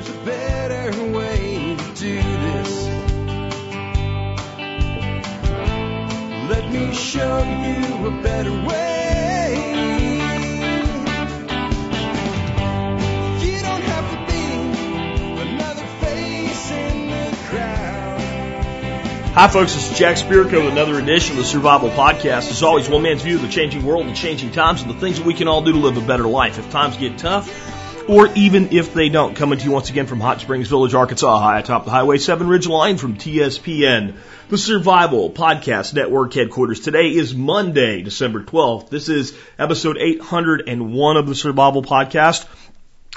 [0.00, 2.86] there's a better way to do this.
[6.48, 9.54] Let me show you a better way.
[13.40, 13.58] The.
[19.34, 19.74] Hi, folks.
[19.74, 22.50] This is Jack Spirko with another edition of the Survival Podcast.
[22.50, 25.18] As always, one man's view of the changing world and changing times and the things
[25.18, 27.48] that we can all do to live a better life if times get tough
[28.08, 29.36] or even if they don't.
[29.36, 32.48] Coming to you once again from Hot Springs Village, Arkansas, high atop the Highway 7
[32.48, 34.14] Ridge Line from TSPN,
[34.48, 36.80] the Survival Podcast Network headquarters.
[36.80, 38.88] Today is Monday, December 12th.
[38.88, 42.48] This is episode 801 of the Survival Podcast.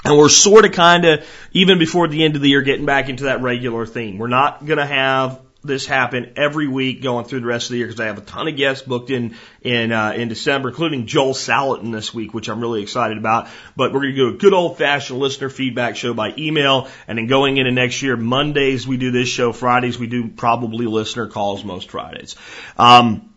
[0.04, 3.08] And we're sort of kind of, even before the end of the year, getting back
[3.08, 4.18] into that regular theme.
[4.18, 7.78] We're not going to have this happen every week going through the rest of the
[7.78, 11.06] year because I have a ton of guests booked in in uh, in December, including
[11.06, 13.48] Joel Salatin this week, which I'm really excited about.
[13.76, 17.18] But we're going to do a good old fashioned listener feedback show by email, and
[17.18, 21.28] then going into next year, Mondays we do this show, Fridays we do probably listener
[21.28, 22.36] calls most Fridays.
[22.76, 23.31] Um,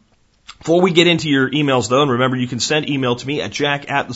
[0.60, 3.42] before we get into your emails though, and remember you can send email to me
[3.42, 4.14] at jack at the.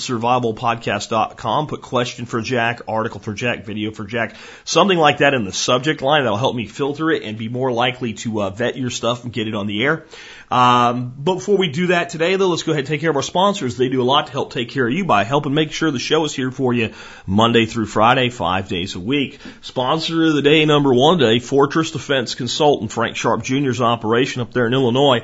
[1.68, 5.54] Put question for Jack, article for Jack, video for Jack, something like that in the
[5.54, 6.24] subject line.
[6.24, 9.34] That'll help me filter it and be more likely to uh, vet your stuff and
[9.34, 10.06] get it on the air.
[10.52, 13.16] Um, but before we do that today, though, let's go ahead and take care of
[13.16, 13.78] our sponsors.
[13.78, 16.00] They do a lot to help take care of you by helping make sure the
[16.00, 16.94] show is here for you
[17.28, 19.40] Monday through Friday, five days a week.
[19.62, 24.52] Sponsor of the day, number one today, Fortress Defense Consultant, Frank Sharp Jr.'s operation up
[24.52, 25.22] there in Illinois.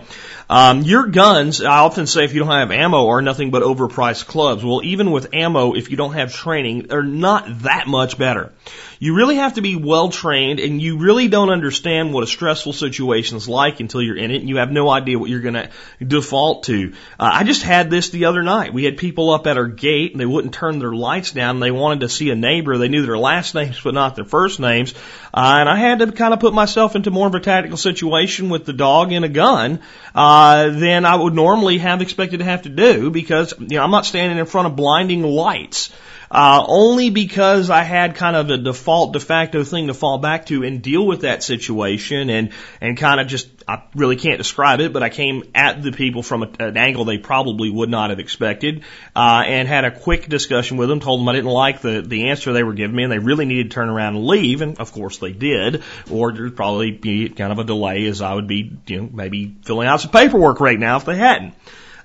[0.47, 4.27] Um, your guns, I often say if you don't have ammo, are nothing but overpriced
[4.27, 4.63] clubs.
[4.63, 8.51] Well, even with ammo, if you don't have training, they're not that much better.
[8.99, 12.73] You really have to be well trained and you really don't understand what a stressful
[12.73, 15.55] situation is like until you're in it and you have no idea what you're going
[15.55, 15.69] to
[16.05, 16.93] default to.
[17.19, 18.73] Uh, I just had this the other night.
[18.73, 21.71] We had people up at our gate and they wouldn't turn their lights down they
[21.71, 22.77] wanted to see a neighbor.
[22.77, 24.93] They knew their last names but not their first names.
[25.33, 28.49] Uh, and I had to kind of put myself into more of a tactical situation
[28.49, 29.81] with the dog and a gun,
[30.13, 33.91] uh, than I would normally have expected to have to do because, you know, I'm
[33.91, 35.91] not standing in front of blinding lights
[36.31, 40.45] uh, only because I had kind of a default de facto thing to fall back
[40.47, 44.79] to and deal with that situation and, and kind of just, I really can't describe
[44.79, 48.09] it, but I came at the people from a, an angle they probably would not
[48.09, 48.83] have expected,
[49.15, 52.29] uh, and had a quick discussion with them, told them I didn't like the, the
[52.29, 54.79] answer they were giving me and they really needed to turn around and leave, and
[54.79, 58.47] of course they did, or there'd probably be kind of a delay as I would
[58.47, 61.53] be, you know, maybe filling out some paperwork right now if they hadn't.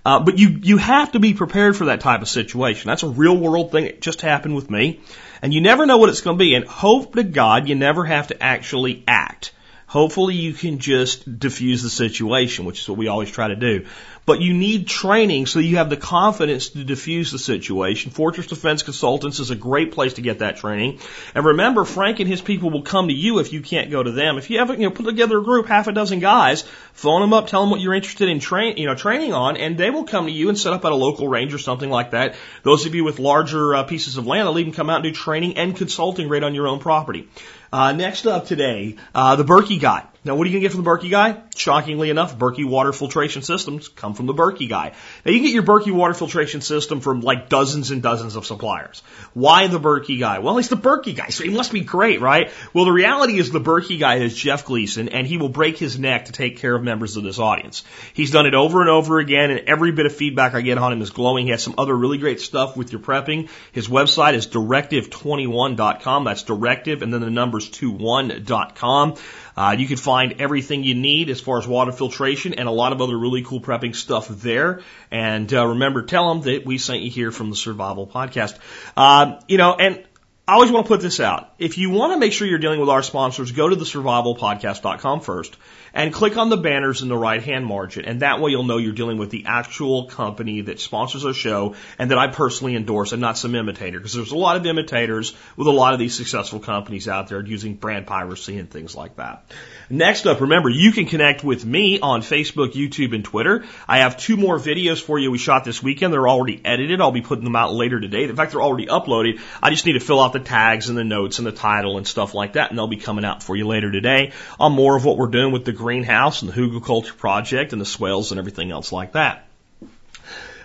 [0.04, 2.88] Uh, but you, you have to be prepared for that type of situation.
[2.88, 3.84] That's a real world thing.
[3.84, 5.00] It just happened with me.
[5.42, 6.54] And you never know what it's going to be.
[6.54, 9.52] And hope to God you never have to actually act.
[9.86, 13.86] Hopefully you can just diffuse the situation, which is what we always try to do.
[14.30, 18.12] But you need training so you have the confidence to diffuse the situation.
[18.12, 21.00] Fortress Defense Consultants is a great place to get that training.
[21.34, 24.12] And remember, Frank and his people will come to you if you can't go to
[24.12, 24.38] them.
[24.38, 27.32] If you haven't, you know, put together a group, half a dozen guys, phone them
[27.32, 30.04] up, tell them what you're interested in train, you know, training on, and they will
[30.04, 32.36] come to you and set up at a local range or something like that.
[32.62, 35.12] Those of you with larger uh, pieces of land, they'll even come out and do
[35.12, 37.28] training and consulting right on your own property.
[37.72, 40.04] Uh, next up today, uh, the Berkey guy.
[40.22, 41.42] Now, what are you going to get from the Berkey guy?
[41.56, 44.92] Shockingly enough, Berkey water filtration systems come from the Berkey guy.
[45.24, 48.44] Now, you can get your Berkey water filtration system from like dozens and dozens of
[48.44, 49.02] suppliers.
[49.32, 50.40] Why the Berkey guy?
[50.40, 52.50] Well, he's the Berkey guy, so he must be great, right?
[52.74, 55.98] Well, the reality is the Berkey guy is Jeff Gleason, and he will break his
[55.98, 57.82] neck to take care of members of this audience.
[58.12, 60.92] He's done it over and over again, and every bit of feedback I get on
[60.92, 61.46] him is glowing.
[61.46, 63.48] He has some other really great stuff with your prepping.
[63.72, 66.24] His website is directive21.com.
[66.24, 69.14] That's directive, and then the numbers 21.com.
[69.60, 72.94] Uh, you can find everything you need as far as water filtration and a lot
[72.94, 74.80] of other really cool prepping stuff there.
[75.10, 78.56] And uh, remember, tell them that we sent you here from the Survival Podcast.
[78.96, 80.02] Uh, you know, and
[80.48, 81.52] I always want to put this out.
[81.58, 85.20] If you want to make sure you're dealing with our sponsors, go to the survivalpodcast.com
[85.20, 85.54] first
[85.92, 88.04] and click on the banners in the right hand margin.
[88.04, 91.74] And that way you'll know you're dealing with the actual company that sponsors our show
[91.98, 93.98] and that I personally endorse and not some imitator.
[93.98, 97.44] Because there's a lot of imitators with a lot of these successful companies out there
[97.44, 99.50] using brand piracy and things like that.
[99.88, 103.64] Next up, remember, you can connect with me on Facebook, YouTube, and Twitter.
[103.88, 106.12] I have two more videos for you we shot this weekend.
[106.12, 107.00] They're already edited.
[107.00, 108.24] I'll be putting them out later today.
[108.24, 109.40] In fact, they're already uploaded.
[109.62, 112.06] I just need to fill out the tags and the notes and the title and
[112.06, 115.04] stuff like that, and they'll be coming out for you later today on more of
[115.04, 118.70] what we're doing with the greenhouse and the hugelkultur project and the swales and everything
[118.70, 119.46] else like that.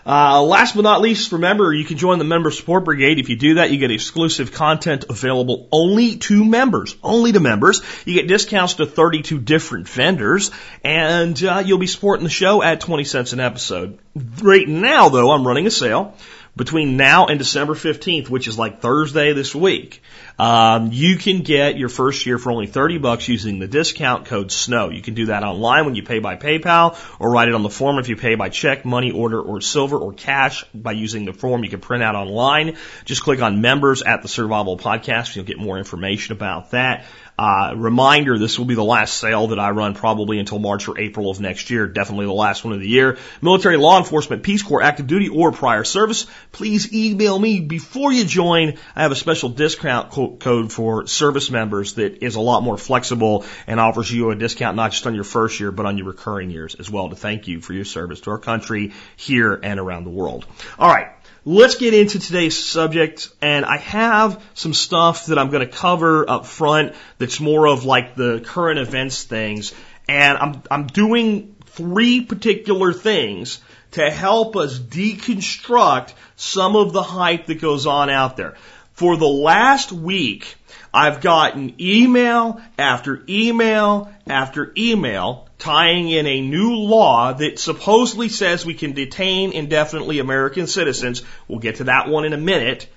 [0.05, 3.17] Uh, last but not least, remember you can join the member support brigade.
[3.17, 7.81] If you do that, you get exclusive content available only to members, only to members.
[8.05, 10.51] You get discounts to 32 different vendors,
[10.83, 13.97] and uh, you'll be supporting the show at 20 cents an episode.
[14.43, 16.13] Right now, though, I'm running a sale
[16.55, 20.01] between now and December 15th, which is like Thursday this week,
[20.39, 24.51] um, you can get your first year for only 30 bucks using the discount code
[24.51, 24.89] SNOW.
[24.89, 27.69] You can do that online when you pay by PayPal or write it on the
[27.69, 31.33] form if you pay by check, money order, or silver or cash by using the
[31.33, 32.77] form you can print out online.
[33.03, 35.35] Just click on members at the Survival Podcast.
[35.35, 37.05] You'll get more information about that.
[37.37, 40.97] Uh, reminder, this will be the last sale that I run probably until March or
[40.97, 41.85] April of next year.
[41.85, 43.17] Definitely the last one of the year.
[43.41, 46.27] Military, law enforcement, Peace Corps, active duty, or prior service.
[46.53, 48.77] Please email me before you join.
[48.95, 52.77] I have a special discount co- code for service members that is a lot more
[52.77, 56.07] flexible and offers you a discount not just on your first year, but on your
[56.07, 59.79] recurring years as well to thank you for your service to our country here and
[59.79, 60.45] around the world.
[60.79, 61.14] All right.
[61.47, 66.27] Let's get into today's subject, and I have some stuff that I'm going to cover
[66.27, 69.71] up front that's more of like the current events things,
[70.07, 73.61] and I'm, I'm doing three particular things
[73.91, 78.55] to help us deconstruct some of the hype that goes on out there.
[78.95, 80.55] For the last week,
[80.93, 88.65] I've gotten email after email after email tying in a new law that supposedly says
[88.65, 91.23] we can detain indefinitely American citizens.
[91.49, 92.87] We'll get to that one in a minute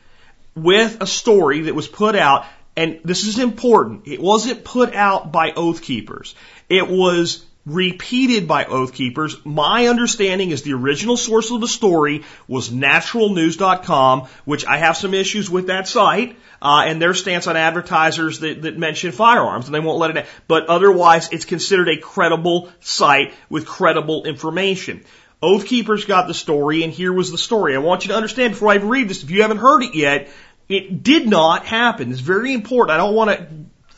[0.54, 2.46] with a story that was put out.
[2.76, 4.06] And this is important.
[4.06, 6.36] It wasn't put out by Oath Keepers.
[6.68, 9.36] It was repeated by Oath Keepers.
[9.44, 15.14] My understanding is the original source of the story was naturalnews.com, which I have some
[15.14, 19.74] issues with that site, uh, and their stance on advertisers that, that mention firearms, and
[19.74, 20.26] they won't let it.
[20.46, 25.04] But otherwise, it's considered a credible site with credible information.
[25.40, 27.76] Oath Keepers got the story, and here was the story.
[27.76, 30.28] I want you to understand before I read this, if you haven't heard it yet,
[30.68, 32.10] it did not happen.
[32.10, 32.94] It's very important.
[32.94, 33.46] I don't want to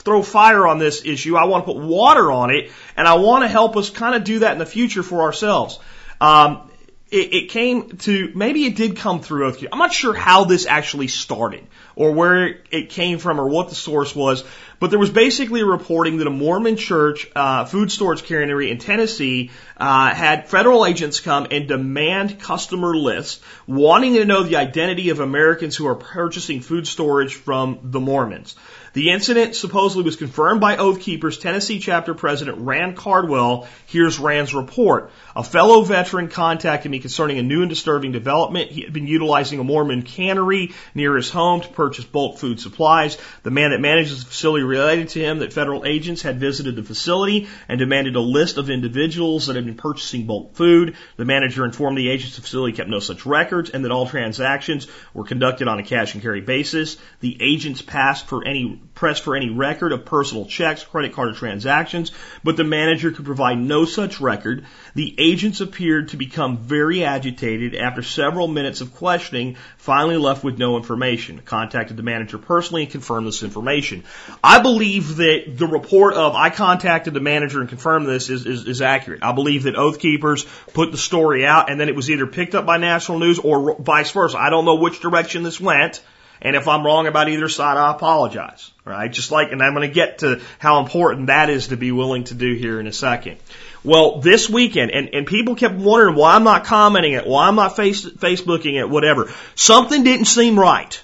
[0.00, 1.37] throw fire on this issue.
[1.37, 4.25] I want to put water on it, and I want to help us kind of
[4.25, 5.79] do that in the future for ourselves.
[6.20, 6.70] Um,
[7.11, 10.67] it, it, came to maybe it did come through Oath I'm not sure how this
[10.67, 11.67] actually started
[11.97, 14.44] or where it came from or what the source was,
[14.79, 18.79] but there was basically a reporting that a Mormon church uh, food storage carrier in
[18.79, 25.11] Tennessee uh, had federal agents come and demand customer lists, wanting to know the identity
[25.11, 28.55] of Americans who are purchasing food storage from the Mormons.
[28.92, 33.69] The incident supposedly was confirmed by Oath Keepers Tennessee chapter president Rand Cardwell.
[33.87, 35.12] Here's Rand's report.
[35.37, 38.72] A fellow veteran contacted me concerning a new and disturbing development.
[38.72, 43.16] He had been utilizing a Mormon cannery near his home to purchase bulk food supplies.
[43.44, 46.82] The man that manages the facility related to him that federal agents had visited the
[46.82, 50.96] facility and demanded a list of individuals that had been purchasing bulk food.
[51.16, 54.88] The manager informed the agents the facility kept no such records and that all transactions
[55.14, 56.96] were conducted on a cash and carry basis.
[57.20, 62.12] The agents passed for any pressed for any record of personal checks, credit card transactions,
[62.44, 64.67] but the manager could provide no such record.
[64.94, 70.59] The agents appeared to become very agitated after several minutes of questioning, finally left with
[70.59, 71.41] no information.
[71.44, 74.05] Contacted the manager personally and confirmed this information.
[74.44, 78.67] I believe that the report of I contacted the manager and confirmed this is, is,
[78.67, 79.23] is accurate.
[79.23, 80.44] I believe that Oath Keepers
[80.75, 83.76] put the story out and then it was either picked up by Natural News or
[83.81, 84.37] vice versa.
[84.37, 86.03] I don't know which direction this went.
[86.42, 88.70] And if I'm wrong about either side, I apologize.
[88.84, 89.12] Right?
[89.12, 92.25] Just like, and I'm going to get to how important that is to be willing
[92.25, 93.37] to do here in a second.
[93.84, 97.54] Well, this weekend, and, and people kept wondering why I'm not commenting it, why I'm
[97.54, 99.32] not face, Facebooking it, whatever.
[99.54, 101.00] Something didn't seem right.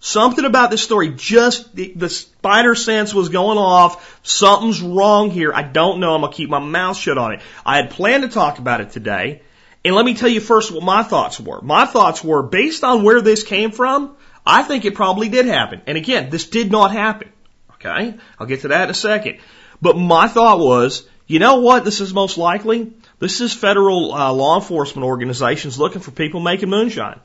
[0.00, 4.20] Something about this story, just the, the spider sense was going off.
[4.22, 5.52] Something's wrong here.
[5.52, 6.14] I don't know.
[6.14, 7.40] I'm going to keep my mouth shut on it.
[7.66, 9.42] I had planned to talk about it today.
[9.84, 11.60] And let me tell you first what my thoughts were.
[11.60, 14.16] My thoughts were based on where this came from,
[14.46, 15.82] I think it probably did happen.
[15.86, 17.30] And again, this did not happen.
[17.74, 18.14] Okay?
[18.38, 19.38] I'll get to that in a second.
[19.80, 22.92] But my thought was, you know what this is most likely?
[23.18, 27.20] This is federal uh, law enforcement organizations looking for people making moonshine.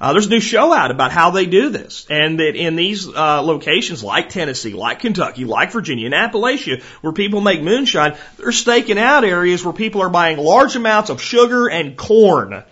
[0.00, 3.08] Uh, there's a new show out about how they do this, and that in these
[3.08, 8.52] uh, locations like Tennessee, like Kentucky, like Virginia, and Appalachia, where people make moonshine, they're
[8.52, 12.64] staking out areas where people are buying large amounts of sugar and corn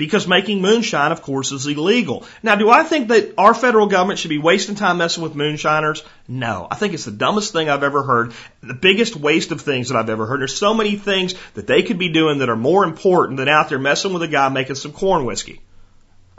[0.00, 2.24] because making moonshine, of course, is illegal.
[2.42, 6.02] Now, do I think that our federal government should be wasting time messing with moonshiners?
[6.26, 6.66] No.
[6.70, 9.98] I think it's the dumbest thing I've ever heard, the biggest waste of things that
[9.98, 10.40] I've ever heard.
[10.40, 13.68] There's so many things that they could be doing that are more important than out
[13.68, 15.60] there messing with a guy making some corn whiskey.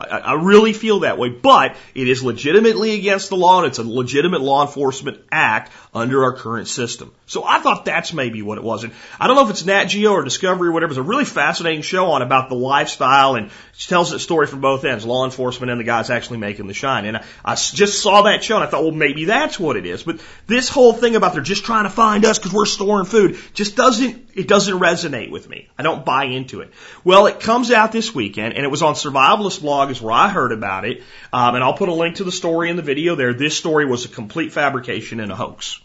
[0.01, 3.79] I, I really feel that way, but it is legitimately against the law and it's
[3.79, 7.13] a legitimate law enforcement act under our current system.
[7.25, 8.83] So I thought that's maybe what it was.
[8.83, 10.91] And I don't know if it's Nat Geo or Discovery or whatever.
[10.91, 13.51] It's a really fascinating show on about the lifestyle and
[13.87, 17.05] tells the story from both ends, law enforcement and the guys actually making the shine.
[17.05, 19.85] And I, I just saw that show and I thought, well, maybe that's what it
[19.85, 20.03] is.
[20.03, 23.37] But this whole thing about they're just trying to find us because we're storing food
[23.53, 25.69] just doesn't, it doesn't resonate with me.
[25.77, 26.71] I don't buy into it.
[27.03, 30.13] Well, it comes out this weekend and it was on Survivalist blog blog is where
[30.13, 31.03] I heard about it.
[31.31, 33.33] Um, and I'll put a link to the story in the video there.
[33.33, 35.79] This story was a complete fabrication and a hoax.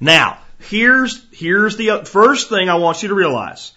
[0.00, 3.72] Now, here's, here's the first thing I want you to realize.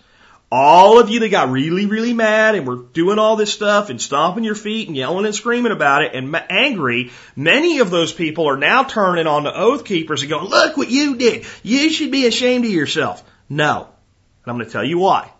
[0.53, 4.01] All of you that got really, really mad and were doing all this stuff and
[4.01, 8.49] stomping your feet and yelling and screaming about it and angry, many of those people
[8.49, 11.45] are now turning on the oath keepers and going, look what you did.
[11.63, 13.23] You should be ashamed of yourself.
[13.47, 13.87] No.
[14.43, 15.31] And I'm going to tell you why.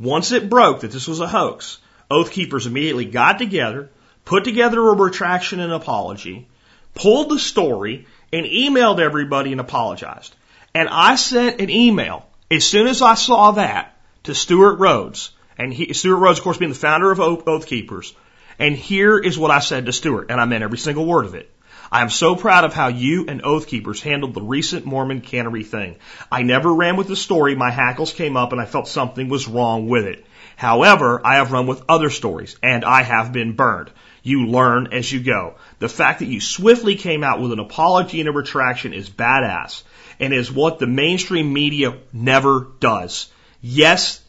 [0.00, 1.78] Once it broke that this was a hoax,
[2.10, 3.90] Oath Keepers immediately got together,
[4.24, 6.48] put together a retraction and apology,
[6.94, 10.34] pulled the story, and emailed everybody and apologized.
[10.74, 15.30] And I sent an email as soon as I saw that to Stewart Rhodes.
[15.56, 18.14] And he, Stewart Rhodes, of course, being the founder of Oath Keepers.
[18.58, 21.34] And here is what I said to Stewart, and I meant every single word of
[21.34, 21.50] it.
[21.92, 25.64] I am so proud of how you and Oath Keepers handled the recent Mormon cannery
[25.64, 25.96] thing.
[26.30, 29.48] I never ran with the story, my hackles came up and I felt something was
[29.48, 30.24] wrong with it.
[30.60, 33.90] However, I have run with other stories, and I have been burned.
[34.22, 35.54] You learn as you go.
[35.78, 39.84] The fact that you swiftly came out with an apology and a retraction is badass,
[40.18, 43.32] and is what the mainstream media never does.
[43.62, 44.20] Yes,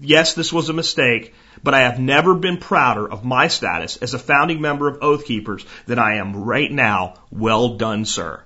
[0.00, 4.14] yes, this was a mistake, but I have never been prouder of my status as
[4.14, 7.16] a founding member of Oath Keepers than I am right now.
[7.30, 8.42] Well done, sir.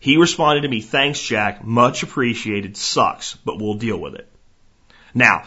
[0.00, 1.62] He responded to me, thanks, Jack.
[1.62, 2.76] Much appreciated.
[2.76, 4.28] Sucks, but we'll deal with it.
[5.14, 5.44] Now,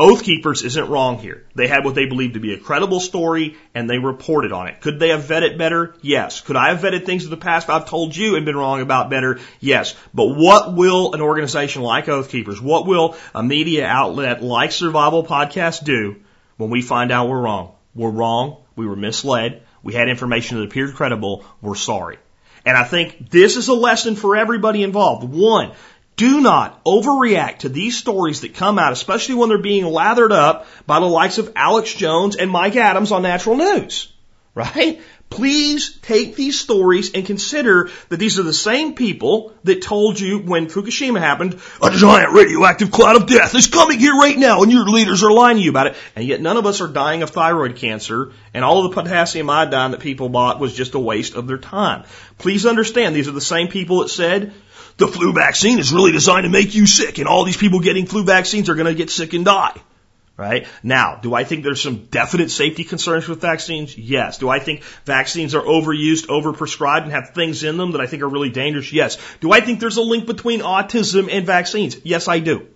[0.00, 1.44] Oath Keepers isn't wrong here.
[1.54, 4.80] They had what they believed to be a credible story and they reported on it.
[4.80, 5.94] Could they have vetted better?
[6.00, 6.40] Yes.
[6.40, 9.10] Could I have vetted things in the past I've told you and been wrong about
[9.10, 9.40] better?
[9.60, 9.94] Yes.
[10.14, 15.22] But what will an organization like Oath Keepers, what will a media outlet like Survival
[15.22, 16.16] Podcast do
[16.56, 17.74] when we find out we're wrong?
[17.94, 18.56] We're wrong.
[18.76, 19.64] We were misled.
[19.82, 21.44] We had information that appeared credible.
[21.60, 22.18] We're sorry.
[22.64, 25.24] And I think this is a lesson for everybody involved.
[25.24, 25.72] One,
[26.20, 30.66] do not overreact to these stories that come out, especially when they're being lathered up
[30.86, 34.12] by the likes of Alex Jones and Mike Adams on natural news.
[34.52, 35.00] Right?
[35.30, 40.40] Please take these stories and consider that these are the same people that told you
[40.40, 44.72] when Fukushima happened, a giant radioactive cloud of death is coming here right now and
[44.72, 45.96] your leaders are lying to you about it.
[46.16, 49.48] And yet none of us are dying of thyroid cancer and all of the potassium
[49.48, 52.02] iodine that people bought was just a waste of their time.
[52.36, 54.52] Please understand these are the same people that said
[55.00, 58.06] the flu vaccine is really designed to make you sick and all these people getting
[58.06, 59.76] flu vaccines are going to get sick and die.
[60.36, 60.66] Right?
[60.82, 63.98] Now, do I think there's some definite safety concerns with vaccines?
[63.98, 64.38] Yes.
[64.38, 68.22] Do I think vaccines are overused, overprescribed, and have things in them that I think
[68.22, 68.90] are really dangerous?
[68.90, 69.18] Yes.
[69.40, 71.98] Do I think there's a link between autism and vaccines?
[72.04, 72.68] Yes, I do.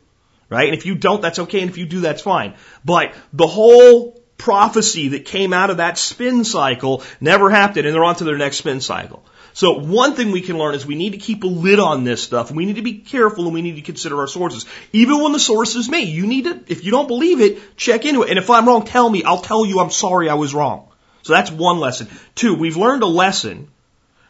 [0.51, 0.69] Right?
[0.69, 1.63] And if you don't, that's okay.
[1.63, 2.53] And if you do, that's fine.
[2.85, 8.05] But the whole prophecy that came out of that spin cycle never happened and they're
[8.05, 9.25] on to their next spin cycle.
[9.55, 12.21] So one thing we can learn is we need to keep a lid on this
[12.21, 12.51] stuff.
[12.51, 14.67] We need to be careful and we need to consider our sources.
[14.93, 18.05] Even when the source is me, you need to, if you don't believe it, check
[18.05, 18.31] into it.
[18.31, 19.23] And if I'm wrong, tell me.
[19.23, 20.89] I'll tell you I'm sorry I was wrong.
[21.23, 22.09] So that's one lesson.
[22.35, 23.69] Two, we've learned a lesson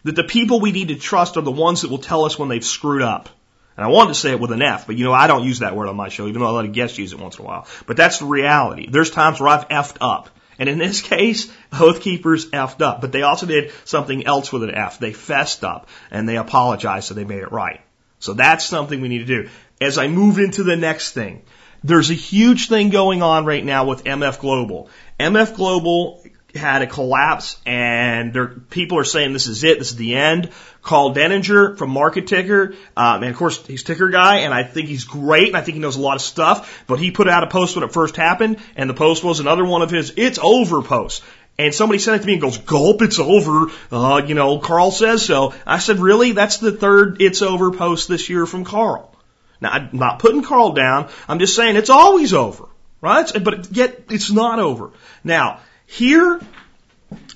[0.03, 2.51] that the people we need to trust are the ones that will tell us when
[2.51, 3.31] they've screwed up.
[3.79, 5.61] And I wanted to say it with an F, but you know, I don't use
[5.61, 7.45] that word on my show, even though I let a guest use it once in
[7.45, 7.67] a while.
[7.87, 8.89] But that's the reality.
[8.91, 10.29] There's times where I've effed up.
[10.59, 13.01] And in this case, Oath Keepers effed up.
[13.01, 14.99] But they also did something else with an F.
[14.99, 17.81] They fessed up and they apologized so they made it right.
[18.19, 19.49] So that's something we need to do.
[19.81, 21.43] As I move into the next thing,
[21.83, 24.89] there's a huge thing going on right now with MF Global.
[25.21, 26.24] MF Global
[26.55, 30.51] had a collapse and there, people are saying this is it, this is the end.
[30.83, 34.89] Karl Denninger from Market Ticker, um, and of course he's Ticker guy, and I think
[34.89, 36.85] he's great, and I think he knows a lot of stuff.
[36.87, 39.65] But he put out a post when it first happened, and the post was another
[39.65, 41.23] one of his "It's over" posts.
[41.57, 44.91] And somebody sent it to me and goes, "Gulp, it's over." Uh, you know, Karl
[44.91, 45.55] says so.
[45.67, 46.33] I said, "Really?
[46.33, 49.15] That's the third "It's over" post this year from Karl."
[49.61, 51.09] Now, I'm not putting Karl down.
[51.29, 52.67] I'm just saying it's always over,
[53.01, 53.31] right?
[53.43, 54.91] But yet it's not over.
[55.23, 56.41] Now, here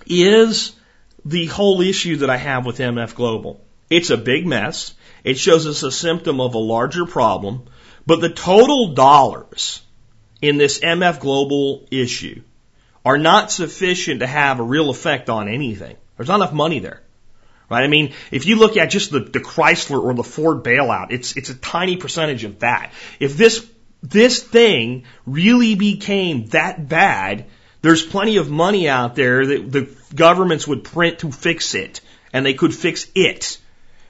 [0.06, 0.74] is
[1.24, 3.60] the whole issue that I have with MF Global.
[3.90, 4.94] It's a big mess.
[5.24, 7.64] It shows us a symptom of a larger problem,
[8.06, 9.82] but the total dollars
[10.40, 12.42] in this MF Global issue
[13.04, 15.96] are not sufficient to have a real effect on anything.
[16.16, 17.02] There's not enough money there.
[17.70, 17.84] Right?
[17.84, 21.36] I mean, if you look at just the, the Chrysler or the Ford bailout, it's,
[21.36, 22.92] it's a tiny percentage of that.
[23.20, 23.66] If this,
[24.02, 27.46] this thing really became that bad,
[27.80, 32.00] there's plenty of money out there that the governments would print to fix it,
[32.32, 33.58] and they could fix it.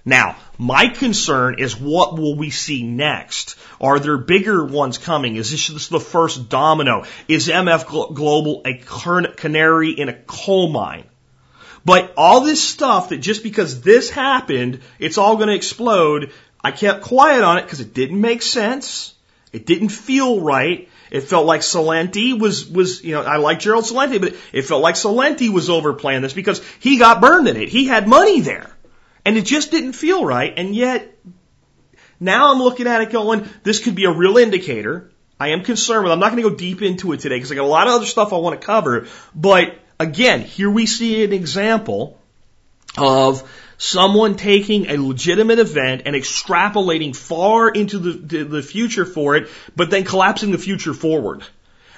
[0.05, 3.57] Now, my concern is what will we see next?
[3.79, 5.37] Are there bigger ones coming?
[5.37, 7.05] Is this the first domino?
[7.29, 11.05] Is MF Global a canary in a coal mine?
[11.85, 16.33] But all this stuff that just because this happened, it's all going to explode.
[16.63, 19.15] I kept quiet on it because it didn't make sense.
[19.53, 20.89] It didn't feel right.
[21.11, 24.83] It felt like Celente was, was, you know, I like Gerald Celente, but it felt
[24.83, 27.69] like Celente was overplaying this because he got burned in it.
[27.69, 28.71] He had money there.
[29.25, 30.53] And it just didn't feel right.
[30.57, 31.15] And yet,
[32.21, 35.11] now I'm looking at it going, this could be a real indicator.
[35.41, 37.55] I am concerned with, I'm not going to go deep into it today because I
[37.55, 39.07] got a lot of other stuff I want to cover.
[39.35, 42.21] But again, here we see an example
[42.99, 49.37] of someone taking a legitimate event and extrapolating far into the, the, the future for
[49.37, 51.45] it, but then collapsing the future forward.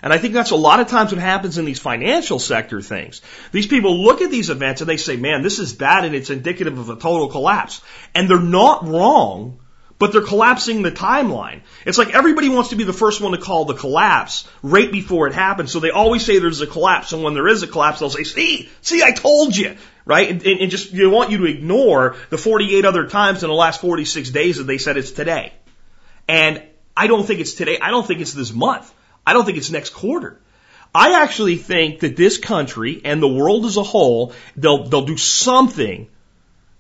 [0.02, 3.21] And I think that's a lot of times what happens in these financial sector things.
[3.52, 6.30] These people look at these events and they say, man, this is bad and it's
[6.30, 7.83] indicative of a total collapse.
[8.14, 9.61] And they're not wrong,
[9.99, 11.61] but they're collapsing the timeline.
[11.85, 15.26] It's like everybody wants to be the first one to call the collapse right before
[15.26, 15.71] it happens.
[15.71, 17.12] So they always say there's a collapse.
[17.12, 19.76] And when there is a collapse, they'll say, see, see, I told you
[20.11, 20.29] right?
[20.29, 23.81] And, and, just they want you to ignore the 48 other times in the last
[23.81, 25.52] 46 days that they said it's today.
[26.29, 26.64] And
[26.97, 27.79] I don't think it's today.
[27.81, 28.93] I don't think it's this month.
[29.25, 30.40] I don't think it's next quarter.
[30.93, 35.17] I actually think that this country and the world as a whole, they'll, they'll do
[35.17, 36.09] something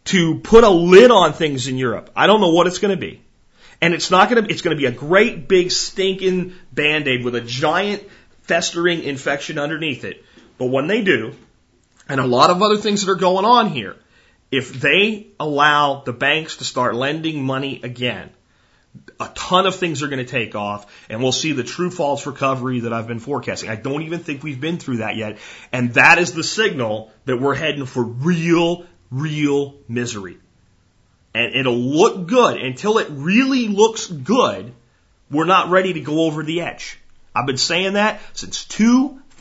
[0.06, 2.10] to put a lid on things in Europe.
[2.16, 3.22] I don't know what it's going to be.
[3.80, 7.36] And it's not going to, it's going to be a great big stinking band-aid with
[7.36, 8.02] a giant
[8.42, 10.24] festering infection underneath it.
[10.58, 11.36] But when they do,
[12.10, 13.96] and a lot of other things that are going on here.
[14.50, 18.30] If they allow the banks to start lending money again,
[19.20, 22.26] a ton of things are going to take off and we'll see the true false
[22.26, 23.70] recovery that I've been forecasting.
[23.70, 25.38] I don't even think we've been through that yet.
[25.72, 30.38] And that is the signal that we're heading for real, real misery.
[31.32, 34.72] And it'll look good until it really looks good.
[35.30, 36.98] We're not ready to go over the edge.
[37.32, 38.64] I've been saying that since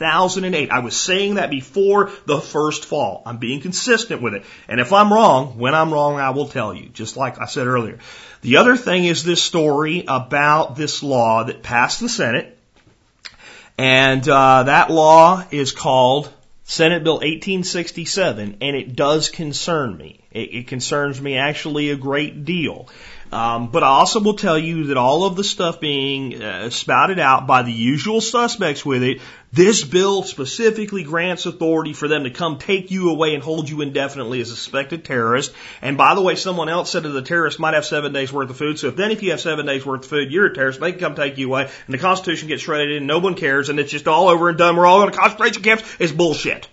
[0.00, 0.70] 2008.
[0.70, 3.22] I was saying that before the first fall.
[3.26, 4.44] I'm being consistent with it.
[4.66, 7.66] And if I'm wrong, when I'm wrong, I will tell you, just like I said
[7.66, 7.98] earlier.
[8.40, 12.56] The other thing is this story about this law that passed the Senate.
[13.76, 16.32] And uh, that law is called
[16.64, 20.20] Senate Bill 1867, and it does concern me.
[20.30, 22.88] It, it concerns me actually a great deal.
[23.32, 27.20] Um, but I also will tell you that all of the stuff being uh, spouted
[27.20, 29.20] out by the usual suspects with it,
[29.52, 33.82] this bill specifically grants authority for them to come take you away and hold you
[33.82, 35.52] indefinitely as a suspected terrorist.
[35.80, 38.50] And by the way, someone else said that the terrorist might have seven days worth
[38.50, 38.80] of food.
[38.80, 40.80] So if then if you have seven days worth of food, you're a terrorist.
[40.80, 43.68] They can come take you away, and the Constitution gets shredded, and no one cares,
[43.68, 44.76] and it's just all over and done.
[44.76, 45.84] We're all in concentration camps.
[46.00, 46.68] It's bullshit.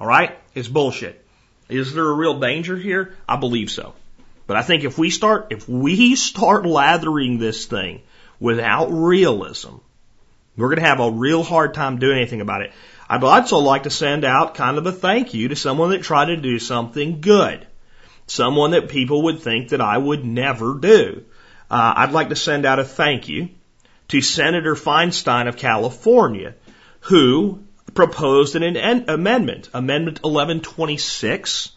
[0.00, 1.24] All right, it's bullshit.
[1.68, 3.16] Is there a real danger here?
[3.28, 3.94] I believe so.
[4.46, 8.02] But I think if we start, if we start lathering this thing
[8.38, 9.76] without realism,
[10.56, 12.72] we're going to have a real hard time doing anything about it.
[13.08, 16.26] I'd also like to send out kind of a thank you to someone that tried
[16.26, 17.66] to do something good.
[18.26, 21.24] Someone that people would think that I would never do.
[21.70, 23.50] Uh, I'd like to send out a thank you
[24.08, 26.54] to Senator Feinstein of California,
[27.00, 27.62] who
[27.94, 31.72] proposed an, an amendment, Amendment 1126,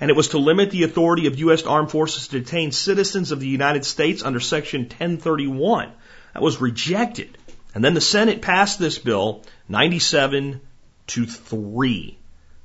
[0.00, 1.64] and it was to limit the authority of U.S.
[1.64, 5.92] armed forces to detain citizens of the United States under Section 1031.
[6.34, 7.36] That was rejected.
[7.74, 10.60] And then the Senate passed this bill 97
[11.08, 12.18] to 3.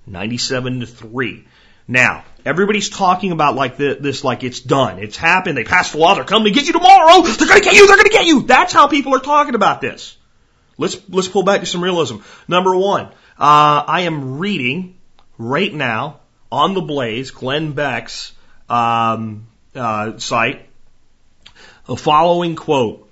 [0.06, 1.48] 97 to 3.
[1.88, 5.00] Now, everybody's talking about like this, like it's done.
[5.00, 5.58] It's happened.
[5.58, 6.16] They passed the law.
[6.16, 7.22] They're coming to get you tomorrow.
[7.22, 7.88] They're going to get you.
[7.88, 8.44] They're going to get you.
[8.44, 10.18] That's how people are talking about this.
[10.78, 12.18] Let's, let's pull back to some realism.
[12.48, 14.98] Number one, uh, I am reading
[15.38, 16.20] right now
[16.54, 18.32] on the Blaze, Glenn Beck's
[18.70, 20.70] um, uh, site,
[21.88, 23.03] the following quote.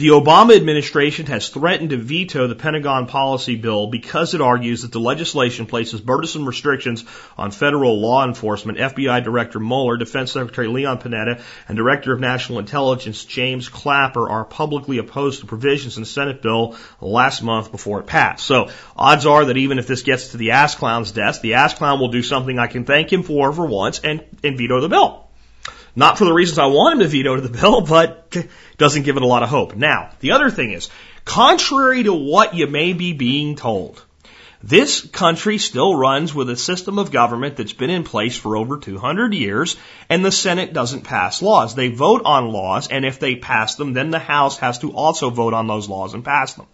[0.00, 4.92] The Obama administration has threatened to veto the Pentagon policy bill because it argues that
[4.92, 7.04] the legislation places burdensome restrictions
[7.36, 8.78] on federal law enforcement.
[8.78, 14.46] FBI Director Mueller, Defense Secretary Leon Panetta, and Director of National Intelligence James Clapper are
[14.46, 18.46] publicly opposed to provisions in the Senate bill last month before it passed.
[18.46, 21.74] So odds are that even if this gets to the ass clown's desk, the ass
[21.74, 24.88] clown will do something I can thank him for for once and, and veto the
[24.88, 25.29] bill.
[25.96, 28.36] Not for the reasons I want him to veto the bill, but
[28.78, 29.76] doesn't give it a lot of hope.
[29.76, 30.88] Now, the other thing is,
[31.24, 34.02] contrary to what you may be being told,
[34.62, 38.76] this country still runs with a system of government that's been in place for over
[38.76, 39.76] 200 years,
[40.10, 41.74] and the Senate doesn't pass laws.
[41.74, 45.30] They vote on laws, and if they pass them, then the House has to also
[45.30, 46.66] vote on those laws and pass them.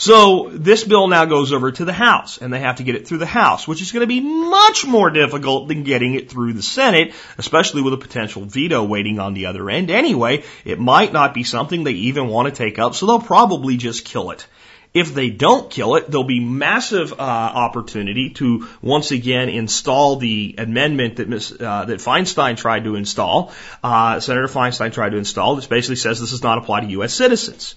[0.00, 3.08] So this bill now goes over to the House, and they have to get it
[3.08, 6.52] through the House, which is going to be much more difficult than getting it through
[6.52, 9.90] the Senate, especially with a potential veto waiting on the other end.
[9.90, 13.76] Anyway, it might not be something they even want to take up, so they'll probably
[13.76, 14.46] just kill it.
[14.94, 20.54] If they don't kill it, there'll be massive uh, opportunity to once again install the
[20.58, 23.52] amendment that Ms., uh, that Feinstein tried to install.
[23.82, 25.56] Uh, Senator Feinstein tried to install.
[25.56, 27.12] This basically says this does not apply to U.S.
[27.12, 27.74] citizens.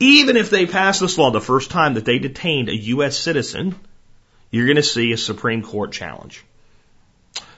[0.00, 3.16] Even if they pass this law the first time that they detained a U.S.
[3.16, 3.74] citizen,
[4.50, 6.44] you're going to see a Supreme Court challenge.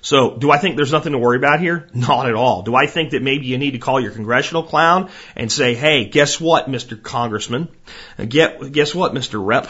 [0.00, 1.88] So, do I think there's nothing to worry about here?
[1.94, 2.62] Not at all.
[2.62, 6.06] Do I think that maybe you need to call your congressional clown and say, hey,
[6.06, 7.00] guess what, Mr.
[7.00, 7.68] Congressman?
[8.28, 9.44] Get, guess what, Mr.
[9.44, 9.68] Rep?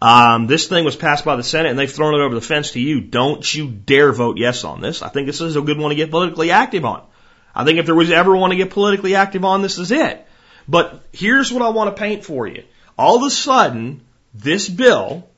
[0.00, 2.72] Um, this thing was passed by the Senate and they've thrown it over the fence
[2.72, 3.00] to you.
[3.00, 5.02] Don't you dare vote yes on this.
[5.02, 7.06] I think this is a good one to get politically active on.
[7.54, 10.26] I think if there was ever one to get politically active on, this is it.
[10.68, 12.64] But here's what I want to paint for you.
[12.98, 15.28] All of a sudden, this bill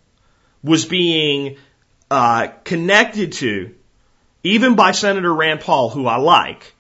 [0.63, 1.57] was being
[2.11, 3.75] uh, connected to,
[4.43, 6.75] even by Senator Rand Paul, who I like,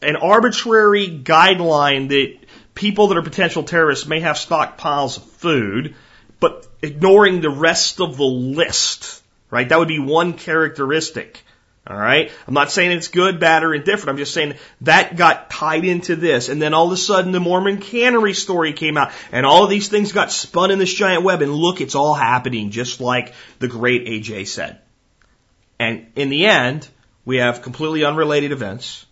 [0.00, 2.38] an arbitrary guideline that
[2.74, 5.96] people that are potential terrorists may have stockpiles of food,
[6.40, 9.68] but ignoring the rest of the list, right?
[9.68, 11.42] That would be one characteristic.
[11.88, 12.30] All right.
[12.46, 14.10] I'm not saying it's good, bad, or indifferent.
[14.10, 16.50] I'm just saying that got tied into this.
[16.50, 19.70] And then all of a sudden the Mormon cannery story came out and all of
[19.70, 21.40] these things got spun in this giant web.
[21.40, 24.80] And look, it's all happening just like the great AJ said.
[25.78, 26.86] And in the end,
[27.24, 29.06] we have completely unrelated events.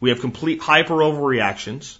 [0.00, 1.98] We have complete hyper overreactions.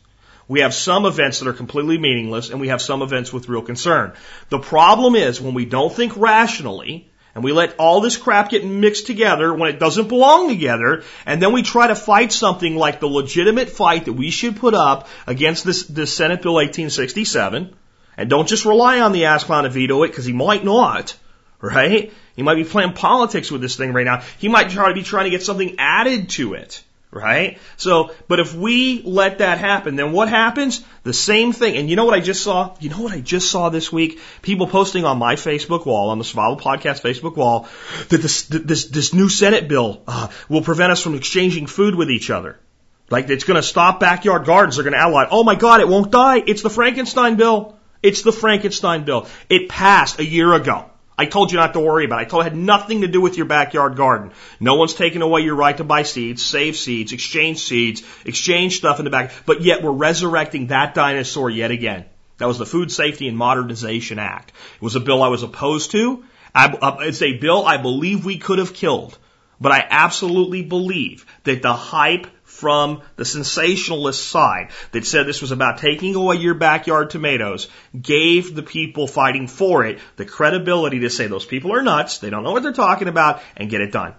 [0.49, 3.63] We have some events that are completely meaningless and we have some events with real
[3.63, 4.15] concern.
[4.49, 8.65] The problem is when we don't think rationally, and we let all this crap get
[8.65, 13.01] mixed together when it doesn't belong together, and then we try to fight something like
[13.01, 17.75] the legitimate fight that we should put up against this, this Senate Bill 1867,
[18.17, 21.17] and don't just rely on the ass clown to veto it, because he might not,
[21.61, 22.13] right?
[22.37, 24.23] He might be playing politics with this thing right now.
[24.39, 26.83] He might try to be trying to get something added to it.
[27.15, 27.59] Right?
[27.77, 30.83] So, but if we let that happen, then what happens?
[31.03, 31.77] The same thing.
[31.77, 32.75] And you know what I just saw?
[32.81, 34.19] You know what I just saw this week?
[34.41, 37.69] People posting on my Facebook wall, on the Survival Podcast Facebook wall,
[38.09, 42.11] that this, this, this new Senate bill uh, will prevent us from exchanging food with
[42.11, 42.59] each other.
[43.11, 44.77] Like it's going to stop backyard gardens.
[44.77, 45.27] They're going to ally.
[45.31, 46.43] Oh my God, it won't die.
[46.47, 47.79] It's the Frankenstein bill.
[48.03, 49.29] It's the Frankenstein bill.
[49.51, 50.89] It passed a year ago.
[51.23, 52.23] I told you not to worry about it.
[52.23, 54.33] I told it had nothing to do with your backyard garden.
[54.59, 58.99] No one's taken away your right to buy seeds, save seeds, exchange seeds, exchange stuff
[58.99, 59.33] in the back.
[59.47, 62.07] But yet we're resurrecting that dinosaur yet again.
[62.39, 64.51] That was the Food Safety and Modernization Act.
[64.75, 66.25] It was a bill I was opposed to.
[66.53, 69.17] I, uh, it's a bill I believe we could have killed.
[69.61, 72.27] But I absolutely believe that the hype
[72.63, 77.67] from the sensationalist side that said this was about taking away your backyard tomatoes
[78.01, 82.31] gave the people fighting for it the credibility to say those people are nuts, they
[82.31, 84.15] don't know what they're talking about, and get it done.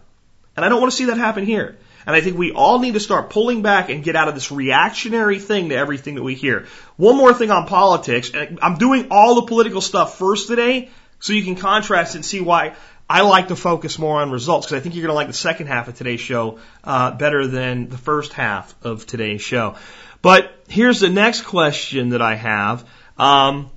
[0.57, 1.77] And I don't want to see that happen here.
[2.05, 4.51] And I think we all need to start pulling back and get out of this
[4.51, 6.65] reactionary thing to everything that we hear.
[6.97, 8.29] One more thing on politics.
[8.61, 10.89] I'm doing all the political stuff first today
[11.21, 12.75] so you can contrast and see why
[13.13, 15.33] I like to focus more on results because I think you're going to like the
[15.33, 19.75] second half of today's show uh, better than the first half of today's show.
[20.23, 22.83] But here's the next question that I have
[23.19, 23.69] um,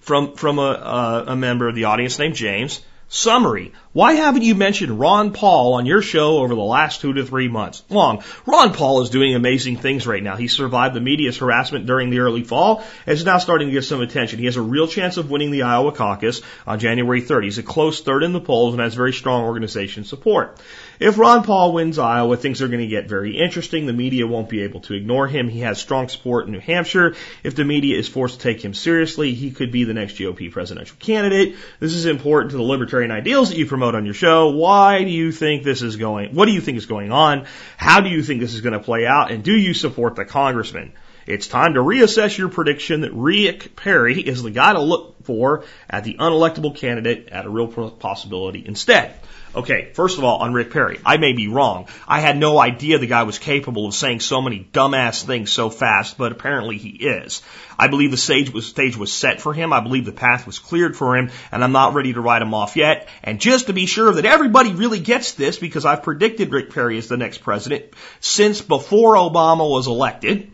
[0.00, 2.82] from from a, a member of the audience named James.
[3.14, 3.72] Summary.
[3.92, 7.46] Why haven't you mentioned Ron Paul on your show over the last two to three
[7.46, 7.82] months?
[7.90, 8.24] Long.
[8.46, 10.36] Ron Paul is doing amazing things right now.
[10.36, 13.84] He survived the media's harassment during the early fall and is now starting to get
[13.84, 14.38] some attention.
[14.38, 17.44] He has a real chance of winning the Iowa caucus on January 3rd.
[17.44, 20.58] He's a close third in the polls and has very strong organization support.
[21.02, 23.86] If Ron Paul wins Iowa, things are going to get very interesting.
[23.86, 25.48] The media won't be able to ignore him.
[25.48, 27.16] He has strong support in New Hampshire.
[27.42, 30.52] If the media is forced to take him seriously, he could be the next GOP
[30.52, 31.56] presidential candidate.
[31.80, 34.50] This is important to the libertarian ideals that you promote on your show.
[34.50, 37.46] Why do you think this is going, what do you think is going on?
[37.76, 39.32] How do you think this is going to play out?
[39.32, 40.92] And do you support the congressman?
[41.26, 45.64] It's time to reassess your prediction that Rick Perry is the guy to look for
[45.88, 49.14] at the unelectable candidate at a real possibility instead.
[49.54, 51.86] Okay, first of all, on Rick Perry, I may be wrong.
[52.08, 55.68] I had no idea the guy was capable of saying so many dumbass things so
[55.68, 57.42] fast, but apparently he is.
[57.78, 59.74] I believe the stage was, stage was set for him.
[59.74, 62.54] I believe the path was cleared for him, and I'm not ready to write him
[62.54, 63.08] off yet.
[63.22, 66.96] And just to be sure that everybody really gets this, because I've predicted Rick Perry
[66.96, 67.84] as the next president
[68.20, 70.50] since before Obama was elected,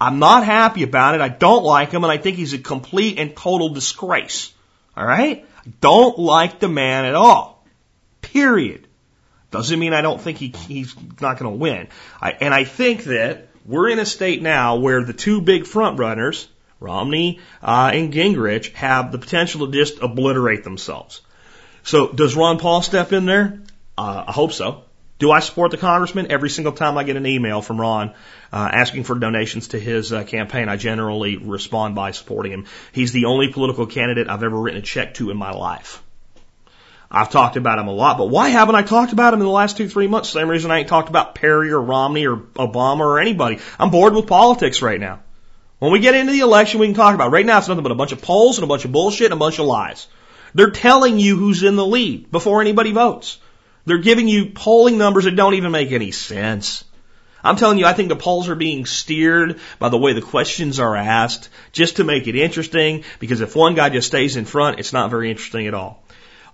[0.00, 1.20] I'm not happy about it.
[1.20, 4.52] I don't like him, and I think he's a complete and total disgrace.
[4.96, 5.44] All right?
[5.80, 7.55] Don't like the man at all.
[8.36, 8.86] Period.
[9.50, 11.88] Doesn't mean I don't think he, he's not going to win.
[12.20, 15.98] I, and I think that we're in a state now where the two big front
[15.98, 16.46] runners,
[16.78, 21.22] Romney uh, and Gingrich, have the potential to just obliterate themselves.
[21.82, 23.62] So does Ron Paul step in there?
[23.96, 24.82] Uh, I hope so.
[25.18, 26.30] Do I support the congressman?
[26.30, 28.10] Every single time I get an email from Ron
[28.52, 32.66] uh, asking for donations to his uh, campaign, I generally respond by supporting him.
[32.92, 36.02] He's the only political candidate I've ever written a check to in my life.
[37.10, 39.52] I've talked about him a lot, but why haven't I talked about him in the
[39.52, 40.30] last two, three months?
[40.30, 43.58] Same reason I ain't talked about Perry or Romney or Obama or anybody.
[43.78, 45.20] I'm bored with politics right now.
[45.78, 47.30] When we get into the election, we can talk about it.
[47.30, 49.34] Right now, it's nothing but a bunch of polls and a bunch of bullshit and
[49.34, 50.08] a bunch of lies.
[50.54, 53.38] They're telling you who's in the lead before anybody votes.
[53.84, 56.84] They're giving you polling numbers that don't even make any sense.
[57.44, 60.80] I'm telling you, I think the polls are being steered by the way the questions
[60.80, 64.80] are asked just to make it interesting because if one guy just stays in front,
[64.80, 66.02] it's not very interesting at all.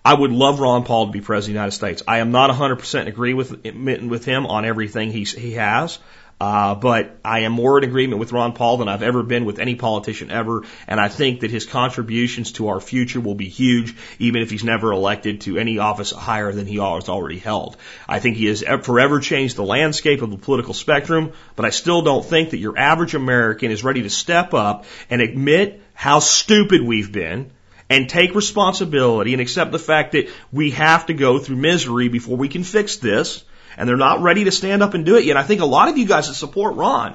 [0.04, 2.02] I would love Ron Paul to be president of the United States.
[2.08, 5.98] I am not 100% agree with, with him on everything he, he has.
[6.42, 9.60] Uh, but I am more in agreement with Ron Paul than I've ever been with
[9.60, 13.94] any politician ever, and I think that his contributions to our future will be huge,
[14.18, 17.76] even if he's never elected to any office higher than he has already held.
[18.08, 22.02] I think he has forever changed the landscape of the political spectrum, but I still
[22.02, 26.82] don't think that your average American is ready to step up and admit how stupid
[26.82, 27.52] we've been,
[27.92, 32.38] and take responsibility and accept the fact that we have to go through misery before
[32.38, 33.44] we can fix this
[33.76, 35.36] and they're not ready to stand up and do it yet.
[35.36, 37.14] I think a lot of you guys that support Ron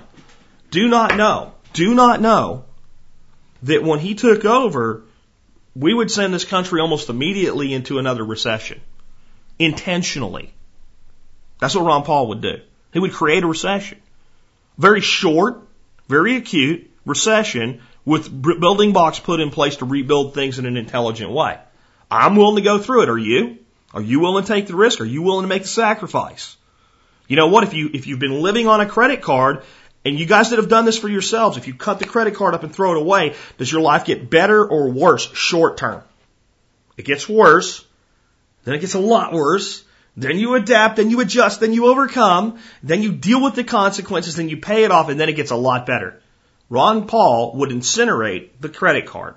[0.69, 2.65] do not know, do not know
[3.63, 5.01] that when he took over,
[5.75, 8.79] we would send this country almost immediately into another recession.
[9.57, 10.53] Intentionally.
[11.59, 12.61] That's what Ron Paul would do.
[12.93, 13.99] He would create a recession.
[14.77, 15.59] Very short,
[16.07, 21.29] very acute recession with building blocks put in place to rebuild things in an intelligent
[21.29, 21.59] way.
[22.09, 23.09] I'm willing to go through it.
[23.09, 23.57] Are you?
[23.93, 25.01] Are you willing to take the risk?
[25.01, 26.55] Are you willing to make the sacrifice?
[27.27, 27.65] You know what?
[27.65, 29.63] If you, if you've been living on a credit card
[30.05, 32.53] and you guys that have done this for yourselves, if you cut the credit card
[32.53, 36.01] up and throw it away, does your life get better or worse short term?
[36.95, 37.85] It gets worse.
[38.63, 39.83] Then it gets a lot worse.
[40.15, 44.37] Then you adapt, then you adjust, then you overcome, then you deal with the consequences,
[44.37, 46.21] then you pay it off, and then it gets a lot better.
[46.69, 49.36] Ron Paul would incinerate the credit card.